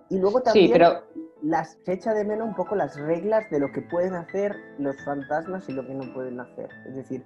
Y 0.09 0.19
luego 0.19 0.41
también 0.41 0.67
Sí, 0.67 0.73
pero 0.73 1.03
las, 1.41 1.77
se 1.85 1.93
echa 1.93 2.13
de 2.13 2.25
menos 2.25 2.47
un 2.47 2.55
poco 2.55 2.75
las 2.75 2.99
reglas 2.99 3.49
de 3.49 3.59
lo 3.59 3.71
que 3.71 3.81
pueden 3.81 4.13
hacer 4.15 4.55
los 4.77 4.95
fantasmas 5.05 5.67
y 5.69 5.71
lo 5.73 5.85
que 5.87 5.93
no 5.93 6.13
pueden 6.13 6.39
hacer. 6.41 6.69
Es 6.89 6.95
decir, 6.95 7.23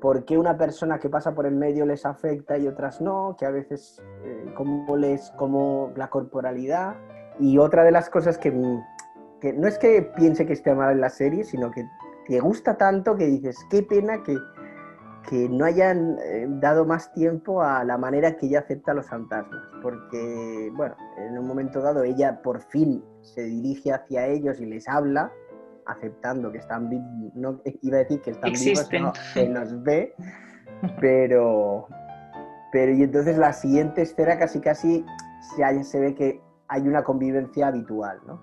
por 0.00 0.24
qué 0.24 0.38
una 0.38 0.56
persona 0.56 0.98
que 0.98 1.08
pasa 1.08 1.34
por 1.34 1.46
el 1.46 1.54
medio 1.54 1.84
les 1.84 2.06
afecta 2.06 2.56
y 2.56 2.68
otras 2.68 3.00
no, 3.00 3.36
que 3.38 3.46
a 3.46 3.50
veces 3.50 4.02
eh, 4.24 4.54
les, 4.96 5.30
como 5.32 5.92
la 5.96 6.08
corporalidad. 6.08 6.96
Y 7.40 7.58
otra 7.58 7.84
de 7.84 7.92
las 7.92 8.08
cosas 8.10 8.38
que, 8.38 8.50
mm, 8.50 8.80
que 9.40 9.52
no 9.52 9.66
es 9.66 9.78
que 9.78 10.02
piense 10.16 10.46
que 10.46 10.52
esté 10.52 10.74
mal 10.74 10.92
en 10.92 11.00
la 11.00 11.10
serie, 11.10 11.44
sino 11.44 11.70
que 11.70 11.84
te 12.26 12.40
gusta 12.40 12.76
tanto 12.76 13.16
que 13.16 13.26
dices, 13.26 13.58
qué 13.70 13.82
pena 13.82 14.22
que, 14.22 14.36
que 15.28 15.48
no 15.48 15.64
hayan 15.64 16.18
eh, 16.24 16.46
dado 16.48 16.84
más 16.84 17.12
tiempo 17.12 17.62
a 17.62 17.82
la 17.84 17.98
manera 17.98 18.36
que 18.36 18.46
ella 18.46 18.60
acepta 18.60 18.92
a 18.92 18.94
los 18.94 19.06
fantasmas. 19.06 19.62
Porque, 19.82 20.70
bueno, 20.74 20.94
en 21.16 21.38
un 21.38 21.46
momento 21.46 21.80
dado 21.80 22.04
ella 22.04 22.40
por 22.42 22.60
fin 22.62 23.02
se 23.22 23.42
dirige 23.42 23.92
hacia 23.92 24.26
ellos 24.26 24.60
y 24.60 24.66
les 24.66 24.88
habla, 24.88 25.32
aceptando 25.88 26.52
que 26.52 26.58
están 26.58 26.88
vivos, 26.88 27.06
no 27.34 27.60
iba 27.82 27.96
a 27.96 28.00
decir 28.00 28.20
que 28.20 28.30
están 28.30 28.50
Existen. 28.50 29.02
vivos, 29.02 29.16
no, 29.16 29.32
que 29.34 29.48
nos 29.48 29.82
ve, 29.82 30.14
pero, 31.00 31.86
pero 32.72 32.92
y 32.92 33.02
entonces 33.02 33.36
la 33.38 33.52
siguiente 33.52 34.02
escena 34.02 34.38
casi 34.38 34.60
casi 34.60 35.04
se, 35.56 35.64
hay- 35.64 35.82
se 35.84 35.98
ve 36.00 36.14
que 36.14 36.40
hay 36.68 36.82
una 36.86 37.02
convivencia 37.02 37.68
habitual, 37.68 38.20
¿no? 38.26 38.40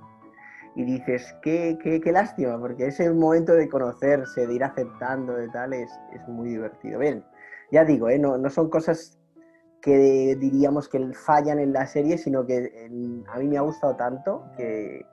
Y 0.75 0.83
dices, 0.83 1.33
qué, 1.41 1.77
qué, 1.81 2.01
qué 2.01 2.11
lástima, 2.11 2.59
porque 2.59 2.87
ese 2.87 3.09
momento 3.13 3.53
de 3.53 3.69
conocerse, 3.69 4.45
de 4.45 4.53
ir 4.55 4.63
aceptando, 4.63 5.33
de 5.33 5.47
tal, 5.49 5.71
es, 5.73 5.89
es 6.13 6.27
muy 6.27 6.49
divertido. 6.49 6.99
Bien, 6.99 7.23
ya 7.71 7.85
digo, 7.85 8.09
¿eh? 8.09 8.19
no, 8.19 8.37
no 8.37 8.49
son 8.49 8.69
cosas 8.69 9.17
que 9.81 10.35
diríamos 10.37 10.89
que 10.89 11.13
fallan 11.13 11.59
en 11.59 11.71
la 11.71 11.85
serie, 11.85 12.17
sino 12.17 12.45
que 12.45 12.71
en- 12.85 13.23
a 13.31 13.37
mí 13.39 13.47
me 13.47 13.57
ha 13.57 13.61
gustado 13.61 13.95
tanto 13.95 14.43
que, 14.57 15.05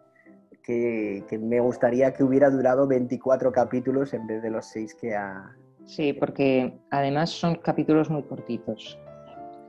que, 0.63 1.25
que 1.29 1.39
me 1.39 1.61
gustaría 1.61 2.13
que 2.13 2.23
hubiera 2.25 2.51
durado 2.51 2.87
24 2.87 3.53
capítulos 3.53 4.15
en 4.15 4.27
vez 4.27 4.43
de 4.43 4.51
los 4.51 4.67
6 4.67 4.95
que 5.01 5.15
ha... 5.15 5.55
sí, 5.85 6.13
porque 6.13 6.75
además 6.91 7.31
son 7.31 7.57
capítulos 7.57 8.09
muy 8.11 8.23
cortitos. 8.23 8.99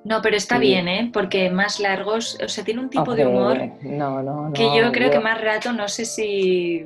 No, 0.06 0.22
pero 0.22 0.36
está 0.36 0.56
Sí. 0.56 0.62
bien, 0.62 0.88
¿eh? 0.90 1.10
Porque 1.14 1.50
más 1.50 1.80
largos. 1.80 2.38
O 2.44 2.50
sea, 2.50 2.64
tiene 2.66 2.82
un 2.82 2.90
tipo 2.90 3.16
de 3.16 3.26
humor 3.26 3.58
No, 3.84 4.22
no, 4.22 4.50
no. 4.50 4.54
que 4.54 4.64
yo 4.76 4.92
creo 4.92 5.08
yo- 5.08 5.12
que 5.14 5.20
más 5.20 5.40
rato, 5.42 5.72
no 5.72 5.88
sé 5.88 6.04
si. 6.04 6.86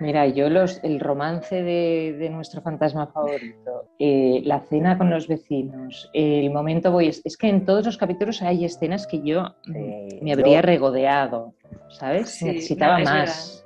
Mira, 0.00 0.26
yo 0.26 0.48
los, 0.50 0.80
el 0.82 0.98
romance 0.98 1.62
de, 1.62 2.16
de 2.18 2.28
nuestro 2.30 2.60
fantasma 2.60 3.06
favorito, 3.08 3.88
eh, 3.98 4.40
la 4.44 4.60
cena 4.60 4.98
con 4.98 5.10
los 5.10 5.28
vecinos, 5.28 6.10
el 6.12 6.50
momento 6.50 6.90
voy... 6.90 7.08
Es, 7.08 7.20
es 7.24 7.36
que 7.36 7.48
en 7.48 7.64
todos 7.64 7.86
los 7.86 7.98
capítulos 7.98 8.42
hay 8.42 8.64
escenas 8.64 9.06
que 9.06 9.22
yo 9.22 9.54
mm, 9.66 10.24
me 10.24 10.32
habría 10.32 10.56
yo- 10.60 10.62
regodeado, 10.66 11.54
¿sabes? 11.90 12.30
Sí, 12.30 12.46
Necesitaba 12.46 12.98
no, 12.98 13.04
más. 13.04 13.64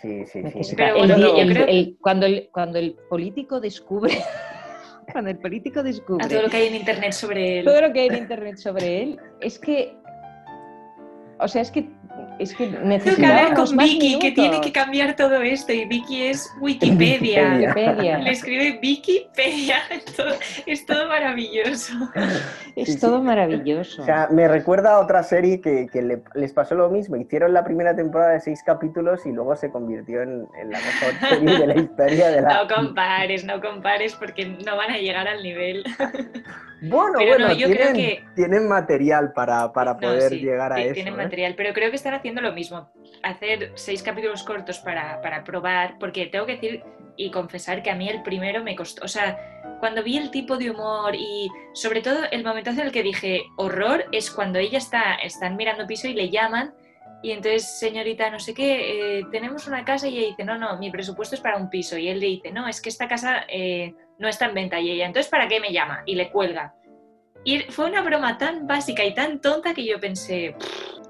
Sí, 0.00 0.24
sí, 0.26 0.26
sí. 0.26 0.38
Necesita- 0.42 0.76
Pero 0.76 0.94
el 0.96 0.98
bueno, 1.00 1.16
di- 1.16 1.22
yo 1.22 1.36
el- 1.42 1.52
creo- 1.52 1.66
el- 1.66 1.96
cuando, 2.00 2.26
el, 2.26 2.48
cuando 2.52 2.78
el 2.78 2.96
político 3.10 3.60
descubre, 3.60 4.12
cuando 5.12 5.30
el 5.30 5.38
político 5.38 5.82
descubre 5.82 6.24
A 6.24 6.28
todo 6.28 6.42
lo 6.42 6.48
que 6.48 6.56
hay 6.56 6.66
en 6.68 6.76
internet 6.76 7.12
sobre 7.12 7.58
él. 7.58 7.64
todo 7.66 7.80
lo 7.82 7.92
que 7.92 8.00
hay 8.00 8.06
en 8.08 8.16
internet 8.16 8.56
sobre 8.56 9.02
él, 9.02 9.20
es 9.40 9.58
que, 9.58 9.96
o 11.38 11.48
sea, 11.48 11.62
es 11.62 11.70
que, 11.70 11.88
es 12.38 12.54
que 12.54 12.66
necesitábamos 12.68 13.68
con 13.70 13.76
más 13.76 13.86
Vicky, 13.86 14.18
que 14.18 14.32
tiene 14.32 14.60
que 14.60 14.72
cambiar 14.72 15.14
todo 15.16 15.42
esto. 15.42 15.72
Y 15.72 15.84
Vicky 15.84 16.26
es 16.26 16.50
Wikipedia. 16.60 17.54
Wikipedia. 17.54 18.18
Le 18.18 18.30
escribe 18.30 18.78
Wikipedia. 18.82 19.76
Es 19.90 20.04
todo, 20.16 20.34
es 20.66 20.86
todo 20.86 21.08
maravilloso. 21.08 21.92
Es 22.76 22.86
Sí, 22.88 22.92
sí. 22.94 23.00
todo 23.00 23.22
maravilloso. 23.22 24.02
O 24.02 24.04
sea, 24.04 24.28
me 24.30 24.48
recuerda 24.48 24.94
a 24.96 25.00
otra 25.00 25.22
serie 25.22 25.60
que, 25.60 25.86
que 25.92 26.02
le- 26.02 26.22
les 26.34 26.52
pasó 26.52 26.74
lo 26.74 26.88
mismo. 26.90 27.16
Hicieron 27.16 27.52
la 27.52 27.64
primera 27.64 27.94
temporada 27.94 28.32
de 28.32 28.40
seis 28.40 28.62
capítulos 28.64 29.24
y 29.26 29.32
luego 29.32 29.54
se 29.56 29.70
convirtió 29.70 30.22
en, 30.22 30.46
en 30.60 30.70
la 30.70 30.78
mejor 30.78 31.14
serie 31.28 31.58
de 31.58 31.66
la 31.66 31.76
historia 31.80 32.28
de 32.30 32.40
la... 32.42 32.62
No 32.64 32.74
compares, 32.74 33.44
no 33.44 33.60
compares 33.60 34.14
porque 34.14 34.46
no 34.46 34.76
van 34.76 34.90
a 34.90 34.98
llegar 34.98 35.26
al 35.28 35.42
nivel. 35.42 35.84
Bueno, 36.88 37.12
Pero 37.18 37.30
bueno, 37.30 37.48
no, 37.48 37.54
yo 37.54 37.66
creo 37.68 37.92
tienen, 37.92 37.94
que- 37.94 38.24
tienen 38.34 38.68
material 38.68 39.32
para, 39.32 39.72
para 39.72 39.94
No, 39.94 40.00
poder 40.00 40.30
sí, 40.32 40.40
llegar 40.40 40.72
a 40.72 40.80
eso. 40.82 40.94
Tienen 40.94 41.14
¿eh? 41.14 41.16
material, 41.16 41.54
pero 41.56 41.72
creo 41.72 41.90
que 41.90 41.96
están 41.96 42.14
haciendo 42.14 42.40
lo 42.40 42.52
mismo. 42.52 42.90
Hacer 43.22 43.72
seis 43.74 44.02
capítulos 44.02 44.42
cortos 44.42 44.78
para, 44.80 45.20
para 45.22 45.44
probar, 45.44 45.96
porque 45.98 46.26
tengo 46.26 46.46
que 46.46 46.52
decir 46.56 46.82
y 47.16 47.30
confesar 47.30 47.82
que 47.82 47.90
a 47.90 47.94
mí 47.94 48.08
el 48.08 48.22
primero 48.22 48.62
me 48.62 48.74
costó. 48.76 49.04
O 49.04 49.08
sea, 49.08 49.38
cuando 49.80 50.02
vi 50.02 50.18
el 50.18 50.30
tipo 50.30 50.56
de 50.56 50.70
humor 50.70 51.14
y 51.14 51.48
sobre 51.74 52.00
todo 52.02 52.18
el 52.30 52.42
momentazo 52.44 52.80
en 52.80 52.86
el 52.86 52.92
que 52.92 53.02
dije 53.02 53.42
horror 53.56 54.04
es 54.12 54.30
cuando 54.30 54.58
ella 54.58 54.78
está, 54.78 55.14
están 55.22 55.56
mirando 55.56 55.86
piso 55.86 56.08
y 56.08 56.14
le 56.14 56.28
llaman. 56.30 56.74
Y 57.24 57.32
entonces, 57.32 57.78
señorita, 57.78 58.28
no 58.28 58.38
sé 58.38 58.52
qué, 58.52 59.20
eh, 59.20 59.26
tenemos 59.32 59.66
una 59.66 59.82
casa 59.82 60.06
y 60.06 60.18
ella 60.18 60.26
dice, 60.28 60.44
no, 60.44 60.58
no, 60.58 60.76
mi 60.76 60.90
presupuesto 60.90 61.34
es 61.34 61.40
para 61.40 61.56
un 61.56 61.70
piso. 61.70 61.96
Y 61.96 62.08
él 62.10 62.20
le 62.20 62.26
dice, 62.26 62.52
no, 62.52 62.68
es 62.68 62.82
que 62.82 62.90
esta 62.90 63.08
casa 63.08 63.44
eh, 63.48 63.94
no 64.18 64.28
está 64.28 64.44
en 64.44 64.52
venta. 64.54 64.78
Y 64.78 64.90
ella, 64.90 65.06
entonces, 65.06 65.30
¿para 65.30 65.48
qué 65.48 65.58
me 65.58 65.72
llama? 65.72 66.02
Y 66.04 66.16
le 66.16 66.30
cuelga. 66.30 66.74
Y 67.42 67.60
fue 67.70 67.86
una 67.86 68.02
broma 68.02 68.36
tan 68.36 68.66
básica 68.66 69.02
y 69.04 69.14
tan 69.14 69.40
tonta 69.40 69.72
que 69.72 69.86
yo 69.86 69.98
pensé, 69.98 70.54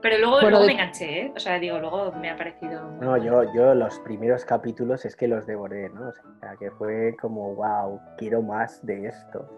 pero 0.00 0.18
luego, 0.18 0.34
Bueno, 0.34 0.50
luego 0.50 0.62
de- 0.62 0.66
me 0.68 0.72
enganché, 0.74 1.20
¿eh? 1.22 1.32
O 1.34 1.40
sea, 1.40 1.58
digo, 1.58 1.80
luego 1.80 2.12
me 2.12 2.30
ha 2.30 2.36
parecido... 2.36 2.92
No, 3.00 3.16
yo, 3.16 3.52
yo 3.52 3.74
los 3.74 3.98
primeros 3.98 4.44
capítulos 4.44 5.04
es 5.04 5.16
que 5.16 5.26
los 5.26 5.46
devoré, 5.46 5.88
¿no? 5.88 6.10
O 6.10 6.38
sea, 6.38 6.54
que 6.60 6.70
fue 6.70 7.16
como, 7.20 7.56
wow, 7.56 8.00
quiero 8.18 8.40
más 8.40 8.86
de 8.86 9.06
esto. 9.08 9.50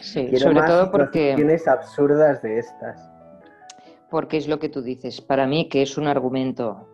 Sí, 0.00 0.26
Quiero 0.30 0.44
sobre 0.46 0.60
más 0.60 0.70
todo 0.70 0.90
porque, 0.90 1.32
situaciones 1.32 1.68
absurdas 1.68 2.40
de 2.40 2.58
estas. 2.60 3.10
Porque 4.10 4.36
es 4.36 4.48
lo 4.48 4.58
que 4.58 4.68
tú 4.68 4.82
dices. 4.82 5.20
Para 5.20 5.46
mí, 5.46 5.68
que 5.68 5.82
es 5.82 5.98
un 5.98 6.06
argumento 6.06 6.88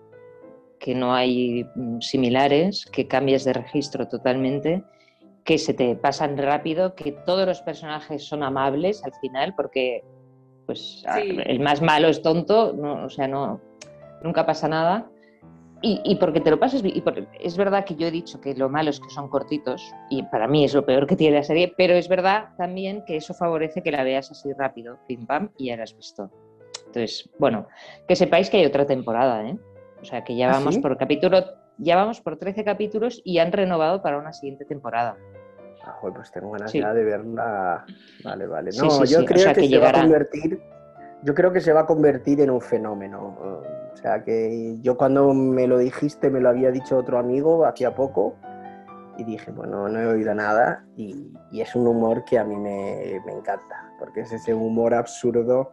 que 0.78 0.94
no 0.94 1.14
hay 1.14 1.64
mm, 1.74 2.00
similares, 2.00 2.86
que 2.92 3.06
cambias 3.08 3.44
de 3.44 3.52
registro 3.54 4.06
totalmente, 4.08 4.82
que 5.44 5.58
se 5.58 5.74
te 5.74 5.94
pasan 5.96 6.36
rápido, 6.36 6.94
que 6.94 7.12
todos 7.12 7.46
los 7.46 7.60
personajes 7.62 8.24
son 8.26 8.42
amables 8.42 9.04
al 9.04 9.12
final, 9.20 9.54
porque 9.56 10.02
pues 10.66 11.04
Sí. 11.14 11.38
el 11.44 11.60
más 11.60 11.82
malo 11.82 12.08
es 12.08 12.22
tonto, 12.22 12.72
no, 12.72 13.04
o 13.04 13.10
sea, 13.10 13.28
no, 13.28 13.60
nunca 14.22 14.46
pasa 14.46 14.68
nada. 14.68 15.10
Y, 15.82 16.00
y 16.02 16.14
porque 16.16 16.40
te 16.40 16.50
lo 16.50 16.58
pasas 16.58 16.80
y 16.82 16.98
por- 17.02 17.28
es 17.38 17.56
verdad 17.58 17.84
que 17.84 17.94
yo 17.94 18.06
he 18.06 18.10
dicho 18.10 18.40
que 18.40 18.54
lo 18.54 18.70
malo 18.70 18.88
es 18.88 18.98
que 19.00 19.10
son 19.10 19.28
cortitos 19.28 19.82
y 20.08 20.22
para 20.22 20.48
mí 20.48 20.64
es 20.64 20.72
lo 20.72 20.86
peor 20.86 21.06
que 21.06 21.14
tiene 21.16 21.36
la 21.36 21.42
serie, 21.42 21.74
pero 21.76 21.92
es 21.92 22.08
verdad 22.08 22.48
también 22.56 23.04
que 23.04 23.16
eso 23.16 23.34
favorece 23.34 23.82
que 23.82 23.90
la 23.92 24.02
veas 24.02 24.30
así 24.30 24.50
rápido, 24.54 24.98
pim 25.06 25.26
pam, 25.26 25.50
y 25.58 25.66
ya 25.66 25.76
la 25.76 25.82
has 25.82 25.94
visto. 25.94 26.30
Entonces, 26.94 27.28
bueno, 27.38 27.66
que 28.06 28.14
sepáis 28.14 28.48
que 28.50 28.58
hay 28.58 28.66
otra 28.66 28.86
temporada, 28.86 29.42
¿eh? 29.44 29.58
O 30.00 30.04
sea, 30.04 30.22
que 30.22 30.36
ya 30.36 30.48
¿Ah, 30.48 30.52
vamos 30.52 30.76
sí? 30.76 30.80
por 30.80 30.96
capítulo 30.96 31.42
ya 31.76 31.96
vamos 31.96 32.20
por 32.20 32.36
13 32.36 32.62
capítulos 32.62 33.20
y 33.24 33.38
han 33.38 33.50
renovado 33.50 34.00
para 34.00 34.16
una 34.16 34.32
siguiente 34.32 34.64
temporada. 34.64 35.16
Ah, 35.84 35.96
pues 36.00 36.30
tengo 36.30 36.52
ganas 36.52 36.70
Sí. 36.70 36.78
ya 36.80 36.94
de 36.94 37.02
verla. 37.02 37.84
Vale, 38.22 38.46
vale. 38.46 38.70
No, 38.80 38.90
sí, 38.90 39.12
yo 39.12 39.22
o 39.22 39.24
creo 39.24 39.38
sea, 39.42 39.54
que, 39.54 39.62
que 39.62 39.68
se 39.68 39.78
va 39.78 39.88
a 39.88 39.90
llegará. 39.90 40.00
convertir. 40.02 40.60
Yo 41.24 41.34
creo 41.34 41.52
que 41.52 41.60
se 41.60 41.72
va 41.72 41.80
a 41.80 41.86
convertir 41.86 42.40
en 42.40 42.50
un 42.50 42.60
fenómeno. 42.60 43.36
O 43.92 43.96
sea 43.96 44.22
que 44.22 44.76
yo 44.82 44.96
cuando 44.96 45.34
me 45.34 45.66
lo 45.66 45.78
dijiste, 45.78 46.30
me 46.30 46.40
lo 46.40 46.48
había 46.50 46.70
dicho 46.70 46.96
otro 46.96 47.18
amigo 47.18 47.64
hacía 47.66 47.92
poco. 47.96 48.36
Y 49.18 49.24
dije, 49.24 49.50
bueno, 49.50 49.88
no 49.88 50.00
he 50.00 50.06
oído 50.06 50.32
nada. 50.32 50.84
Y, 50.96 51.32
y 51.50 51.60
es 51.60 51.74
un 51.74 51.88
humor 51.88 52.24
que 52.24 52.38
a 52.38 52.44
mí 52.44 52.54
me, 52.54 53.20
me 53.26 53.32
encanta. 53.32 53.90
Porque 53.98 54.20
es 54.20 54.32
ese 54.32 54.54
humor 54.54 54.94
absurdo 54.94 55.72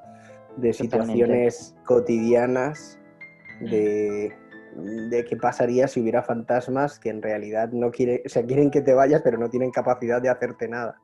de 0.58 0.74
situaciones 0.74 1.76
cotidianas. 1.86 2.98
De, 3.62 4.34
de 5.10 5.26
qué 5.26 5.36
pasaría 5.36 5.88
si 5.88 6.02
hubiera 6.02 6.24
fantasmas 6.24 6.98
que 6.98 7.10
en 7.10 7.22
realidad 7.22 7.70
no 7.74 7.92
quieren, 7.92 8.22
o 8.26 8.30
sea, 8.30 8.44
quieren 8.44 8.72
que 8.72 8.82
te 8.82 8.94
vayas, 8.94 9.22
pero 9.22 9.38
no 9.38 9.50
tienen 9.50 9.70
capacidad 9.70 10.20
de 10.22 10.30
hacerte 10.30 10.68
nada. 10.68 10.96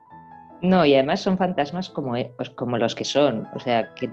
No, 0.64 0.84
y 0.86 0.96
además 0.96 1.20
son 1.20 1.38
fantasmas 1.38 1.90
como, 1.90 2.16
e- 2.16 2.32
pues 2.38 2.50
como 2.50 2.78
los 2.80 2.96
que 2.96 3.04
son, 3.06 3.48
o 3.54 3.60
sea, 3.60 3.94
que, 3.94 4.10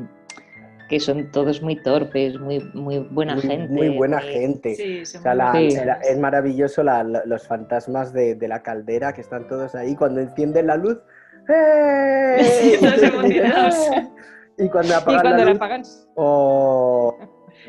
que 0.90 1.01
son 1.01 1.31
todos 1.31 1.62
muy 1.62 1.77
torpes, 1.83 2.38
muy, 2.38 2.61
muy 2.75 2.99
buena 2.99 3.35
muy, 3.37 3.42
gente. 3.44 3.73
muy 3.73 3.88
buena 3.97 4.18
muy- 4.18 4.29
gente. 4.33 4.75
Sí, 4.75 5.01
O 5.01 5.07
son 5.07 5.23
sea, 5.23 5.35
muy 5.53 5.70
la- 5.70 5.81
Sí. 5.81 5.87
la- 5.87 5.94
es 6.11 6.18
maravilloso 6.18 6.83
la- 6.83 7.03
la- 7.03 7.23
los 7.25 7.47
fantasmas 7.47 8.12
de, 8.12 8.35
de 8.35 8.49
la 8.49 8.62
caldera 8.62 9.14
que 9.14 9.23
están 9.23 9.47
todos 9.49 9.75
ahí 9.75 9.94
cuando 9.97 10.20
encienden 10.20 10.66
la 10.66 10.77
luz. 10.77 10.99
¡eh! 11.49 12.37
Sí, 12.42 12.77
Y-. 14.58 14.64
Y 14.64 14.68
cuando 14.68 14.92
Y 14.92 14.96
apagan 14.96 15.20
cuando 15.22 15.38
la 15.38 15.44
la 15.44 15.50
luz, 15.50 15.56
apagan, 15.56 15.82
¡oh! 16.14 17.16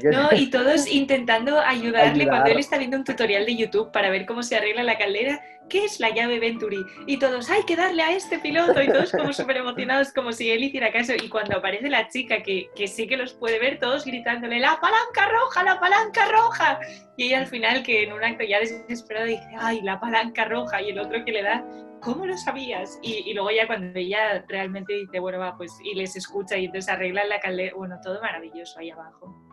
No, 0.03 0.29
y 0.33 0.49
todos 0.49 0.87
intentando 0.87 1.59
ayudarle 1.59 2.23
Ayudar. 2.23 2.27
cuando 2.27 2.51
él 2.51 2.59
está 2.59 2.77
viendo 2.77 2.97
un 2.97 3.03
tutorial 3.03 3.45
de 3.45 3.55
YouTube 3.55 3.91
para 3.91 4.09
ver 4.09 4.25
cómo 4.25 4.43
se 4.43 4.55
arregla 4.55 4.83
la 4.83 4.97
caldera. 4.97 5.41
¿Qué 5.67 5.85
es 5.85 5.99
la 5.99 6.11
llave 6.11 6.39
Venturi? 6.39 6.85
Y 7.07 7.17
todos, 7.17 7.49
hay 7.49 7.63
que 7.63 7.75
darle 7.75 8.03
a 8.03 8.11
este 8.11 8.37
piloto. 8.37 8.79
Y 8.83 8.87
todos 8.87 9.11
como 9.11 9.33
súper 9.33 9.57
emocionados, 9.57 10.13
como 10.13 10.31
si 10.31 10.51
él 10.51 10.63
hiciera 10.63 10.91
caso. 10.91 11.13
Y 11.15 11.27
cuando 11.27 11.57
aparece 11.57 11.89
la 11.89 12.07
chica 12.07 12.43
que, 12.43 12.69
que 12.75 12.87
sí 12.87 13.07
que 13.07 13.17
los 13.17 13.33
puede 13.33 13.57
ver, 13.57 13.79
todos 13.79 14.05
gritándole, 14.05 14.59
¡la 14.59 14.79
palanca 14.79 15.27
roja, 15.27 15.63
la 15.63 15.79
palanca 15.79 16.25
roja! 16.27 16.79
Y 17.17 17.25
ella 17.27 17.39
al 17.39 17.47
final, 17.47 17.81
que 17.81 18.03
en 18.03 18.13
un 18.13 18.23
acto 18.23 18.43
ya 18.43 18.59
desesperado, 18.59 19.25
dice, 19.25 19.47
¡ay, 19.57 19.81
la 19.81 19.99
palanca 19.99 20.45
roja! 20.45 20.81
Y 20.83 20.91
el 20.91 20.99
otro 20.99 21.25
que 21.25 21.31
le 21.31 21.41
da, 21.41 21.65
¿cómo 21.99 22.27
lo 22.27 22.37
sabías? 22.37 22.99
Y, 23.01 23.23
y 23.25 23.33
luego 23.33 23.49
ya 23.49 23.65
cuando 23.65 23.97
ella 23.97 24.45
realmente 24.47 24.93
dice, 24.93 25.19
bueno, 25.19 25.39
va, 25.39 25.57
pues, 25.57 25.75
y 25.83 25.95
les 25.95 26.15
escucha 26.15 26.57
y 26.57 26.65
entonces 26.65 26.93
arreglan 26.93 27.27
la 27.27 27.39
caldera. 27.39 27.73
Bueno, 27.75 27.99
todo 28.03 28.21
maravilloso 28.21 28.79
ahí 28.79 28.91
abajo. 28.91 29.44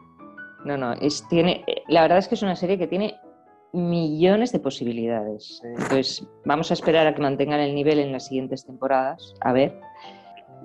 No, 0.64 0.77
no, 0.77 0.92
es, 0.92 1.27
tiene, 1.29 1.64
la 1.88 2.03
verdad 2.03 2.18
es 2.18 2.29
que 2.29 2.35
es 2.37 2.42
una 2.42 2.55
serie 2.57 2.79
que 2.79 2.87
tiene 2.87 3.18
millones 3.72 4.53
de 4.53 4.61
posibilidades. 4.61 5.61
Entonces, 5.64 6.27
vamos 6.44 6.70
a 6.70 6.75
esperar 6.75 7.07
a 7.07 7.14
que 7.14 7.22
mantengan 7.22 7.61
el 7.61 7.75
nivel 7.75 7.98
en 7.98 8.12
las 8.12 8.27
siguientes 8.27 8.64
temporadas. 8.66 9.35
A 9.40 9.53
ver. 9.53 9.79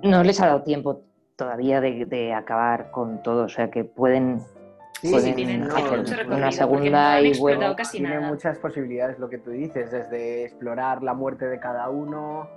No 0.02 0.22
les 0.22 0.40
ha 0.40 0.46
dado 0.46 0.62
tiempo 0.62 1.00
todavía 1.36 1.80
de, 1.80 2.04
de 2.04 2.32
acabar 2.34 2.90
con 2.90 3.22
todo, 3.22 3.44
o 3.44 3.48
sea 3.48 3.70
que 3.70 3.84
pueden, 3.84 4.40
Sí, 5.00 5.10
pueden 5.12 5.34
tienen- 5.36 5.68
no, 5.68 5.74
hacer 5.76 6.26
una 6.28 6.50
segunda 6.52 7.20
no 7.20 7.26
y 7.26 7.38
bueno. 7.38 7.76
casi 7.76 7.98
Tiene 7.98 8.16
nada. 8.16 8.28
muchas 8.28 8.58
posibilidades 8.58 9.18
lo 9.18 9.28
que 9.28 9.38
tú 9.38 9.50
dices, 9.50 9.90
desde 9.92 10.44
explorar 10.44 11.02
la 11.02 11.14
muerte 11.14 11.46
de 11.46 11.58
cada 11.60 11.88
uno 11.90 12.48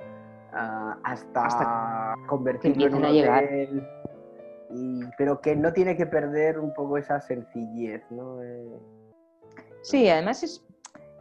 ah, 0.53 0.97
hasta, 1.03 1.45
Hasta 1.45 2.13
convertirlo 2.27 2.87
en 2.87 2.95
un 2.95 3.05
a 3.05 3.09
llegar. 3.11 3.43
Y- 4.73 5.01
pero 5.17 5.41
que 5.41 5.55
no 5.55 5.73
tiene 5.73 5.95
que 5.97 6.05
perder 6.05 6.59
un 6.59 6.73
poco 6.73 6.97
esa 6.97 7.19
sencillez, 7.21 8.03
¿no? 8.11 8.41
Eh, 8.43 8.79
Sí, 9.83 10.07
además 10.09 10.43
es, 10.43 10.63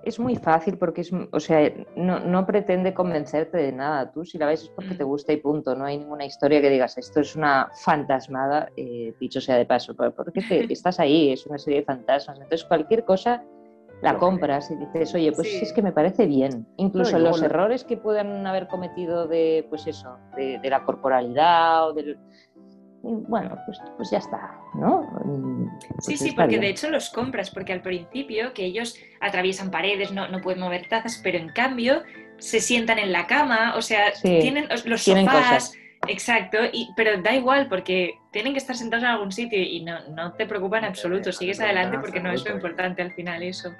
es 0.05 0.19
muy 0.21 0.37
fácil 0.37 0.77
porque 0.79 1.01
es, 1.01 1.11
o 1.33 1.41
sea, 1.41 1.73
no, 1.97 2.21
no 2.21 2.47
pretende 2.47 2.93
convencerte 2.93 3.57
de 3.57 3.73
nada. 3.73 4.11
Tú 4.13 4.25
si 4.25 4.37
la 4.39 4.47
ves 4.47 4.65
es 4.65 4.69
porque 4.71 4.95
te 4.95 5.05
Mm. 5.05 5.09
gusta 5.09 5.33
y 5.33 5.39
punto. 5.39 5.75
No 5.75 5.85
hay 5.87 5.99
ninguna 5.99 6.25
historia 6.27 6.61
que 6.61 6.69
digas 6.71 6.97
esto 6.99 7.21
es 7.21 7.37
una 7.37 7.71
fantasmada, 7.83 8.69
eh, 8.77 9.15
dicho 9.19 9.41
sea 9.41 9.57
de 9.57 9.65
paso. 9.67 9.95
¿Por 9.97 10.15
por 10.15 10.33
qué 10.33 10.43
te- 10.43 10.71
estás 10.73 11.01
ahí? 11.01 11.33
Es 11.33 11.47
una 11.47 11.59
serie 11.59 11.81
de 11.81 11.87
fantasmas. 11.87 12.39
Entonces 12.39 12.65
cualquier 12.67 13.05
cosa 13.05 13.43
la 14.03 14.17
compras 14.17 14.71
y 14.71 14.77
dices, 14.77 15.15
oye, 15.15 15.31
pues 15.33 15.47
Sí. 15.49 15.59
es 15.63 15.73
que 15.75 15.83
me 15.83 15.93
parece 15.93 16.25
bien. 16.27 16.67
Incluso 16.79 17.19
No, 17.19 17.25
los 17.25 17.41
lo- 17.41 17.47
errores 17.47 17.85
que 17.85 17.99
puedan 17.99 18.47
haber 18.47 18.67
cometido 18.67 19.27
de, 19.29 19.67
pues 19.69 19.87
eso, 19.87 20.17
de, 20.37 20.59
de 20.59 20.71
la 20.71 20.85
corporalidad 20.85 21.89
o 21.89 21.93
del... 21.93 22.19
y 23.03 23.15
Bueno, 23.29 23.57
pues, 23.67 23.79
pues 23.97 24.11
ya 24.11 24.19
está, 24.19 24.55
¿no? 24.75 25.03
Mm, 25.25 25.71
Sí, 25.81 25.89
pues 26.07 26.19
sí, 26.21 26.29
está 26.29 26.43
porque 26.43 26.49
bien. 26.59 26.61
de 26.63 26.69
hecho 26.71 26.91
los 26.91 27.11
compras, 27.11 27.51
porque 27.51 27.73
al 27.73 27.83
principio 27.83 28.53
que 28.53 28.65
ellos 28.65 28.97
atraviesan 29.21 29.71
paredes, 29.71 30.13
no, 30.13 30.29
no 30.29 30.41
pueden 30.41 30.61
mover 30.61 30.87
tazas, 30.89 31.21
pero 31.23 31.39
en 31.39 31.49
cambio 31.51 32.03
se 32.39 32.61
sientan 32.61 32.99
en 32.99 33.13
la 33.13 33.27
cama, 33.27 33.75
o 33.77 33.83
sea, 33.83 34.15
Sí, 34.15 34.39
tienen 34.41 34.69
los- 34.69 35.05
tienen 35.05 35.27
sofás, 35.27 35.45
cosas. 35.69 35.73
exacto, 36.09 36.59
y, 36.73 36.91
pero 36.97 37.21
da 37.23 37.35
igual 37.35 37.69
porque 37.69 38.19
tienen 38.33 38.53
que 38.53 38.59
estar 38.59 38.77
sentados 38.77 39.03
en 39.05 39.11
algún 39.11 39.33
sitio 39.33 39.59
y 39.61 39.83
no, 39.85 39.99
no 40.11 40.33
te 40.35 40.47
preocupa 40.47 40.79
en 40.79 40.85
absoluto, 40.87 41.33
sigues 41.33 41.61
adelante 41.61 41.99
porque 41.99 42.21
no 42.21 42.31
es 42.33 42.45
lo 42.45 42.55
importante 42.55 43.03
al 43.03 43.13
final 43.13 43.43
eso. 43.43 43.75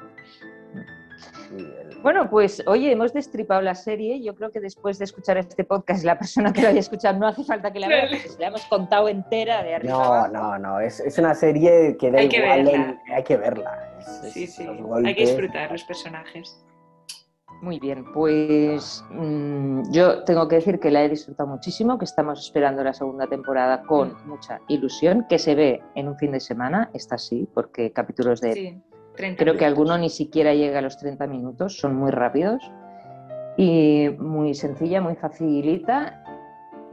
y 1.53 1.61
el- 1.63 1.80
Bueno, 2.03 2.31
pues 2.31 2.63
oye, 2.67 2.91
hemos 2.93 3.13
destripado 3.13 3.61
la 3.61 3.75
serie. 3.75 4.23
Yo 4.23 4.35
creo 4.35 4.51
que 4.51 4.59
después 4.61 4.99
de 4.99 5.05
escuchar 5.05 5.37
este 5.37 5.65
podcast, 5.65 6.03
la 6.03 6.19
persona 6.19 6.51
que 6.53 6.63
la 6.63 6.71
haya 6.71 6.81
escuchado 6.81 7.19
no 7.19 7.27
hace 7.27 7.45
falta 7.45 7.71
que 7.73 7.79
la 7.79 7.89
vea, 7.89 8.07
porque 8.09 8.29
se 8.29 8.39
la 8.41 8.47
hemos 8.47 8.65
contado 8.67 9.07
entera 9.09 9.63
de 9.63 9.75
arriba 9.75 9.93
No, 9.93 10.03
abajo. 10.05 10.29
no, 10.33 10.59
no, 10.59 10.81
es, 10.81 10.99
es 11.01 11.19
una 11.19 11.35
serie 11.35 11.97
que 11.99 12.11
da 12.11 12.21
Hay 12.21 12.29
que 12.31 12.41
verla. 12.41 12.71
en- 12.71 12.99
hay 13.15 13.23
que 13.23 13.37
verla. 13.37 13.97
Es- 13.99 14.33
Sí, 14.33 14.47
sí, 14.47 14.65
los 14.65 15.05
hay 15.05 15.15
que 15.15 15.21
disfrutar 15.27 15.71
los 15.71 15.85
personajes. 15.85 16.65
Muy 17.61 17.79
bien, 17.79 18.07
pues 18.15 19.05
mm, 19.11 19.91
yo 19.93 20.25
tengo 20.25 20.49
que 20.49 20.57
decir 20.57 20.81
que 20.81 20.91
la 20.91 21.05
he 21.05 21.09
disfrutado 21.11 21.51
muchísimo, 21.51 21.99
que 21.99 22.07
estamos 22.07 22.41
esperando 22.43 22.83
la 22.83 22.95
segunda 22.95 23.27
temporada 23.27 23.83
con 23.83 24.15
Mm. 24.25 24.29
mucha 24.29 24.61
ilusión, 24.69 25.27
que 25.29 25.39
se 25.39 25.55
ve 25.55 25.83
en 25.95 26.09
un 26.09 26.17
fin 26.17 26.33
de 26.33 26.41
semana, 26.41 26.91
esta 26.95 27.19
sí, 27.19 27.47
porque 27.53 27.93
capítulos 27.93 28.41
de 28.41 28.53
Sí, 28.55 28.83
30 29.21 29.39
Creo 29.43 29.55
que 29.55 29.65
minutos. 29.65 29.79
alguno 29.79 29.99
ni 29.99 30.09
siquiera 30.11 30.55
llega 30.55 30.79
a 30.79 30.83
los 30.83 30.97
30 30.99 31.27
minutos, 31.27 31.77
son 31.79 31.95
muy 31.97 32.11
rápidos 32.11 32.63
y 33.57 34.09
muy 34.19 34.55
sencilla, 34.55 35.01
muy 35.01 35.15
facilita. 35.17 36.25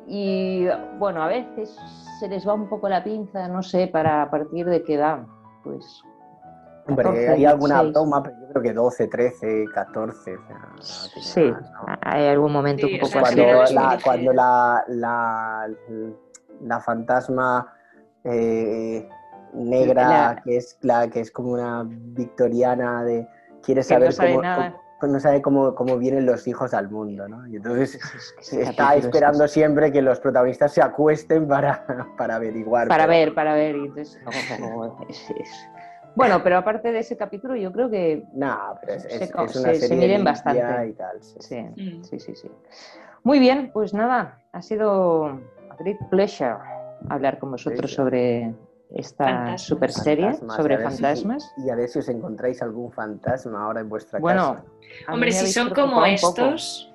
Y 0.07 0.67
bueno, 0.99 1.21
a 1.23 1.27
veces 1.27 1.75
se 2.19 2.27
les 2.29 2.47
va 2.47 2.53
un 2.53 2.67
poco 2.69 2.87
la 2.89 3.03
pinza, 3.03 3.47
no 3.47 3.61
sé, 3.63 3.87
para 3.87 4.23
a 4.23 4.29
partir 4.31 4.65
de 4.65 4.83
qué 4.83 4.95
edad. 4.95 5.19
Pues 5.63 6.01
Hombre, 6.87 7.03
14, 7.03 7.29
hay 7.29 7.45
alguna 7.45 7.75
16. 7.83 7.93
toma, 7.93 8.23
pero 8.23 8.35
yo 8.39 8.47
creo 8.49 8.63
que 8.63 8.73
12, 8.73 9.07
13, 9.07 9.65
14. 9.73 10.35
o 10.37 10.81
sea, 10.81 11.21
sí, 11.21 11.41
más, 11.51 11.61
¿no? 11.71 11.79
hay 12.01 12.27
algún 12.27 12.53
momento 12.53 12.87
Sí, 12.87 12.93
un 12.93 12.99
poco 13.01 13.19
así. 13.25 13.35
cuando, 13.35 13.61
muy 13.63 13.73
la, 13.73 13.99
cuando 14.03 14.33
la, 14.33 14.83
la, 14.87 15.67
la 16.61 16.79
fantasma 16.79 17.73
eh, 18.23 19.09
negra, 19.57 20.07
La- 20.35 20.41
que 20.43 20.57
es 20.57 20.77
la 20.81 21.07
que 21.09 21.19
es 21.21 21.31
como 21.31 21.51
una 21.53 21.83
victoriana 21.87 23.03
de 23.03 23.27
quiere 23.63 23.83
saber 23.83 24.09
no 24.09 24.11
sabe 24.13 24.29
cómo, 24.31 24.41
nada. 24.41 24.75
cómo- 24.99 25.13
no 25.13 25.19
sabe 25.19 25.41
cómo, 25.41 25.75
cómo 25.75 25.97
vienen 25.97 26.25
los 26.25 26.47
hijos 26.47 26.73
al 26.73 26.89
mundo, 26.89 27.27
¿no? 27.27 27.45
Y 27.47 27.57
entonces 27.57 27.99
se 28.41 28.61
está 28.63 28.95
es- 28.95 29.05
esperando 29.05 29.47
siempre 29.47 29.91
que 29.91 30.01
los 30.01 30.19
protagonistas 30.19 30.73
se 30.73 30.81
acuesten 30.81 31.47
para, 31.47 31.85
para 32.17 32.35
averiguar. 32.35 32.87
Para 32.87 33.05
pero- 33.05 33.17
ver, 33.17 33.33
para 33.35 33.53
ver. 33.53 33.75
y 33.75 33.85
entonces, 33.85 34.19
es- 35.09 35.29
es- 35.31 35.69
Bueno, 36.15 36.41
pero 36.43 36.57
aparte 36.57 36.91
de 36.91 36.99
ese 36.99 37.15
capítulo, 37.15 37.55
yo 37.55 37.71
creo 37.71 37.89
que 37.91 38.25
No, 38.33 38.57
pero 38.81 38.93
es, 38.93 39.03
Se 39.03 39.23
es- 39.25 39.31
una 39.35 39.47
se- 39.47 39.75
se 39.75 39.87
serie 39.87 39.97
miden 40.07 40.23
bastante. 40.23 40.87
y 40.89 40.93
tal. 40.93 41.21
sí. 41.21 41.35
sí, 41.39 41.59
Mm. 41.61 42.03
sí, 42.03 42.19
sí, 42.19 42.35
sí. 42.35 42.51
Muy 43.23 43.37
bien, 43.39 43.69
pues 43.71 43.93
nada, 43.93 44.39
ha 44.51 44.61
sido 44.63 45.25
a 45.27 45.75
great 45.77 45.99
pleasure 46.09 46.55
hablar 47.09 47.37
con 47.37 47.51
vosotros 47.51 47.91
Sí. 47.91 47.95
sobre 47.97 48.55
esta 48.95 49.25
Fantasmas. 49.25 49.61
super 49.61 49.91
serie, 49.91 50.25
Fantasmas, 50.25 50.55
sobre 50.57 50.77
si- 50.77 50.83
fantasmas. 50.83 51.53
y 51.57 51.69
a 51.69 51.75
ver 51.75 51.89
si 51.89 51.99
os 51.99 52.09
encontráis 52.09 52.61
algún 52.61 52.91
fantasma 52.91 53.63
ahora 53.65 53.81
en 53.81 53.89
vuestra 53.89 54.19
Bueno, 54.19 54.55
casa. 54.55 54.65
Hombre, 55.11 55.31
si 55.31 55.51
son 55.51 55.69
como 55.71 56.05
estos, 56.05 56.93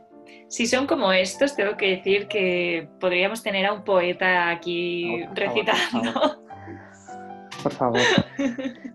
si 0.49 0.67
son 0.67 0.87
como 0.87 1.13
estos, 1.13 1.55
tengo 1.55 1.77
que 1.77 1.97
decir 1.97 2.29
que 2.29 2.89
podríamos 3.01 3.43
tener 3.43 3.67
a 3.67 3.73
un 3.75 3.85
poeta 3.85 4.49
aquí 4.51 5.23
Oh, 5.25 5.29
por 5.35 5.39
favor, 5.39 5.55
por 5.55 5.67
recitando. 5.75 6.39
Por 7.63 7.73
favor. 7.73 8.01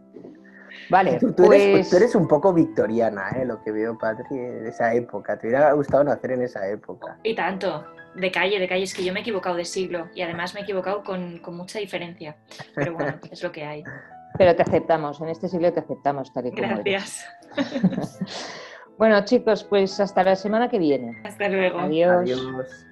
Vale, 0.90 1.20
Tú, 1.20 1.34
tú 1.34 1.52
eres, 1.52 1.70
pues 1.72 1.90
tú 1.90 1.98
eres 1.98 2.16
un 2.16 2.28
poco 2.30 2.54
victoriana, 2.54 3.30
¿eh? 3.32 3.46
lo 3.46 3.62
que 3.62 3.72
veo, 3.74 3.98
Patri, 3.98 4.38
de 4.38 4.70
esa 4.70 4.94
época. 4.94 5.38
Te 5.38 5.48
hubiera 5.48 5.74
gustado 5.74 6.04
nacer 6.06 6.32
en 6.32 6.44
esa 6.44 6.66
época. 6.68 7.20
Y 7.24 7.36
tanto, 7.36 7.86
de 8.18 8.32
calle, 8.32 8.60
de 8.60 8.68
calle, 8.68 8.84
es 8.84 8.94
que 8.94 9.04
yo 9.04 9.14
me 9.14 9.20
he 9.20 9.22
equivocado 9.22 9.56
de 9.56 9.66
siglo 9.66 10.10
y 10.14 10.22
además 10.22 10.54
me 10.54 10.62
he 10.62 10.64
equivocado 10.64 11.04
con, 11.04 11.40
con 11.40 11.56
mucha 11.56 11.80
diferencia. 11.80 12.36
Pero 12.76 12.94
bueno, 12.94 13.20
es 13.32 13.42
lo 13.44 13.52
que 13.52 13.64
hay. 13.64 13.84
pero 14.38 14.56
te 14.56 14.64
aceptamos, 14.64 15.22
en 15.22 15.30
este 15.30 15.48
siglo 15.48 15.72
te 15.72 15.80
aceptamos 15.80 16.34
tal 16.34 16.48
y 16.48 16.52
como 16.52 16.80
eres. 16.80 16.84
Gracias. 16.84 17.26
Bueno, 18.98 19.24
chicos, 19.26 19.64
pues 19.64 20.00
hasta 20.00 20.24
la 20.24 20.36
semana 20.36 20.70
que 20.70 20.80
viene. 20.80 21.22
Hasta 21.24 21.48
luego. 21.50 21.80
Adiós. 21.80 22.22
Adiós. 22.22 22.88